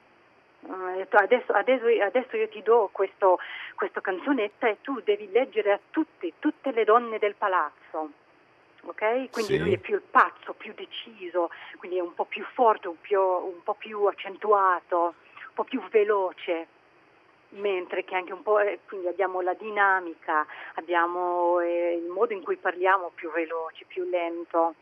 eh, 0.65 1.07
adesso, 1.11 1.53
adesso- 1.53 1.85
adesso 2.03 2.35
io 2.35 2.49
ti 2.49 2.61
do 2.61 2.89
questo, 2.91 3.39
questa 3.75 4.01
canzonetta 4.01 4.67
e 4.67 4.77
tu 4.81 4.99
devi 5.01 5.29
leggere 5.31 5.71
a 5.71 5.79
tutti, 5.91 6.33
tutte 6.39 6.71
le 6.71 6.83
donne 6.83 7.19
del 7.19 7.35
palazzo. 7.35 8.09
Ok? 8.85 9.31
Quindi 9.31 9.53
Sì. 9.53 9.57
lui 9.59 9.73
è 9.73 9.77
più 9.77 9.95
il 9.95 10.01
pazzo, 10.01 10.53
più 10.53 10.73
deciso, 10.73 11.49
quindi 11.77 11.97
è 11.97 12.01
un 12.01 12.13
po' 12.13 12.25
più 12.25 12.43
forte, 12.53 12.87
un, 12.87 12.99
più- 12.99 13.19
un 13.19 13.63
po' 13.63 13.75
più 13.75 14.03
accentuato, 14.05 14.97
un 14.97 15.53
po' 15.53 15.63
più 15.63 15.81
veloce 15.89 16.67
mentre 17.55 18.03
che 18.03 18.15
anche 18.15 18.33
un 18.33 18.41
po', 18.41 18.59
eh, 18.59 18.79
quindi 18.87 19.07
abbiamo 19.07 19.41
la 19.41 19.53
dinamica, 19.53 20.45
abbiamo 20.75 21.59
eh, 21.59 21.93
il 22.03 22.09
modo 22.09 22.33
in 22.33 22.41
cui 22.41 22.57
parliamo 22.57 23.11
più 23.13 23.31
veloce, 23.31 23.85
più 23.85 24.03
lento, 24.09 24.73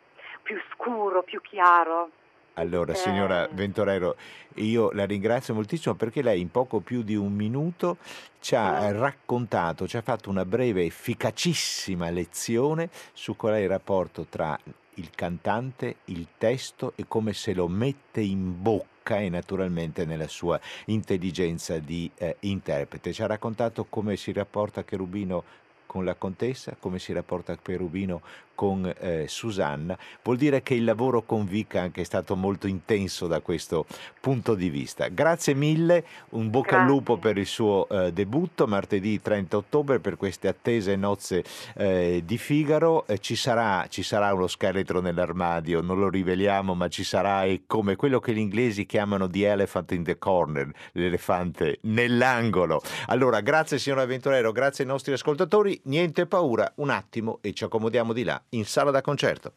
più 0.41 0.59
scuro, 0.71 1.21
più 1.23 1.41
chiaro. 1.41 2.11
Allora, 2.55 2.93
signora 2.93 3.47
Eh. 3.47 3.53
Ventorero, 3.53 4.17
io 4.55 4.91
la 4.91 5.05
ringrazio 5.05 5.53
moltissimo 5.53 5.95
perché 5.95 6.21
lei 6.21 6.41
in 6.41 6.51
poco 6.51 6.79
più 6.81 7.01
di 7.01 7.15
un 7.15 7.33
minuto 7.33 7.97
ci 8.39 8.55
ha 8.55 8.83
eh, 8.83 8.91
raccontato, 8.91 9.87
ci 9.87 9.95
ha 9.97 10.01
fatto 10.01 10.29
una 10.29 10.43
breve, 10.43 10.83
efficacissima 10.83 12.09
lezione 12.09 12.89
su 13.13 13.35
qual 13.35 13.53
è 13.53 13.59
il 13.59 13.69
rapporto 13.69 14.25
tra 14.29 14.59
il 14.95 15.09
cantante, 15.11 15.97
il 16.05 16.27
testo 16.37 16.91
e 16.95 17.05
come 17.07 17.31
se 17.33 17.53
lo 17.53 17.67
mette 17.69 18.19
in 18.19 18.61
bocca 18.61 19.19
e 19.19 19.29
naturalmente 19.29 20.05
nella 20.05 20.27
sua 20.27 20.59
intelligenza 20.85 21.79
di 21.79 22.11
eh, 22.15 22.35
interprete. 22.41 23.13
Ci 23.13 23.23
ha 23.23 23.27
raccontato 23.27 23.85
come 23.85 24.17
si 24.17 24.33
rapporta 24.33 24.83
Cherubino 24.83 25.43
con 25.91 26.05
la 26.05 26.15
contessa, 26.15 26.77
come 26.79 26.99
si 26.99 27.11
rapporta 27.11 27.57
Cherubino 27.57 28.21
con 28.55 28.93
eh, 28.99 29.25
Susanna, 29.27 29.97
vuol 30.23 30.37
dire 30.37 30.61
che 30.61 30.75
il 30.75 30.83
lavoro 30.83 31.23
con 31.23 31.45
Vic 31.45 31.75
anche 31.75 32.01
è 32.01 32.03
stato 32.03 32.35
molto 32.35 32.67
intenso 32.67 33.27
da 33.27 33.41
questo 33.41 33.85
punto 34.21 34.53
di 34.53 34.69
vista. 34.69 35.07
Grazie 35.07 35.53
mille, 35.53 36.05
un 36.29 36.49
bocca 36.49 36.79
al 36.79 36.85
lupo 36.85 37.17
per 37.17 37.37
il 37.37 37.45
suo 37.45 37.89
eh, 37.89 38.13
debutto 38.13 38.67
martedì 38.67 39.19
30 39.19 39.57
ottobre 39.57 39.99
per 39.99 40.15
queste 40.15 40.47
attese 40.47 40.95
nozze 40.95 41.43
eh, 41.75 42.21
di 42.23 42.37
Figaro. 42.37 43.05
Eh, 43.07 43.17
ci, 43.17 43.35
sarà, 43.35 43.87
ci 43.89 44.03
sarà 44.03 44.33
uno 44.33 44.47
scheletro 44.47 45.01
nell'armadio, 45.01 45.81
non 45.81 45.99
lo 45.99 46.07
riveliamo, 46.07 46.75
ma 46.75 46.87
ci 46.87 47.03
sarà 47.03 47.43
e 47.43 47.63
come 47.65 47.97
quello 47.97 48.19
che 48.19 48.31
gli 48.31 48.37
inglesi 48.37 48.85
chiamano 48.85 49.27
the 49.27 49.45
elephant 49.45 49.91
in 49.91 50.03
the 50.03 50.17
corner, 50.17 50.69
l'elefante 50.93 51.79
nell'angolo. 51.81 52.81
Allora, 53.07 53.41
grazie 53.41 53.79
signor 53.79 53.99
Avventurero, 53.99 54.51
grazie 54.51 54.83
ai 54.83 54.89
nostri 54.89 55.13
ascoltatori, 55.13 55.80
niente 55.83 56.25
paura, 56.25 56.71
un 56.77 56.89
attimo 56.89 57.39
e 57.41 57.53
ci 57.53 57.63
accomodiamo 57.63 58.13
di 58.13 58.23
là 58.23 58.41
in 58.49 58.65
sala 58.65 58.91
da 58.91 59.01
concerto. 59.01 59.53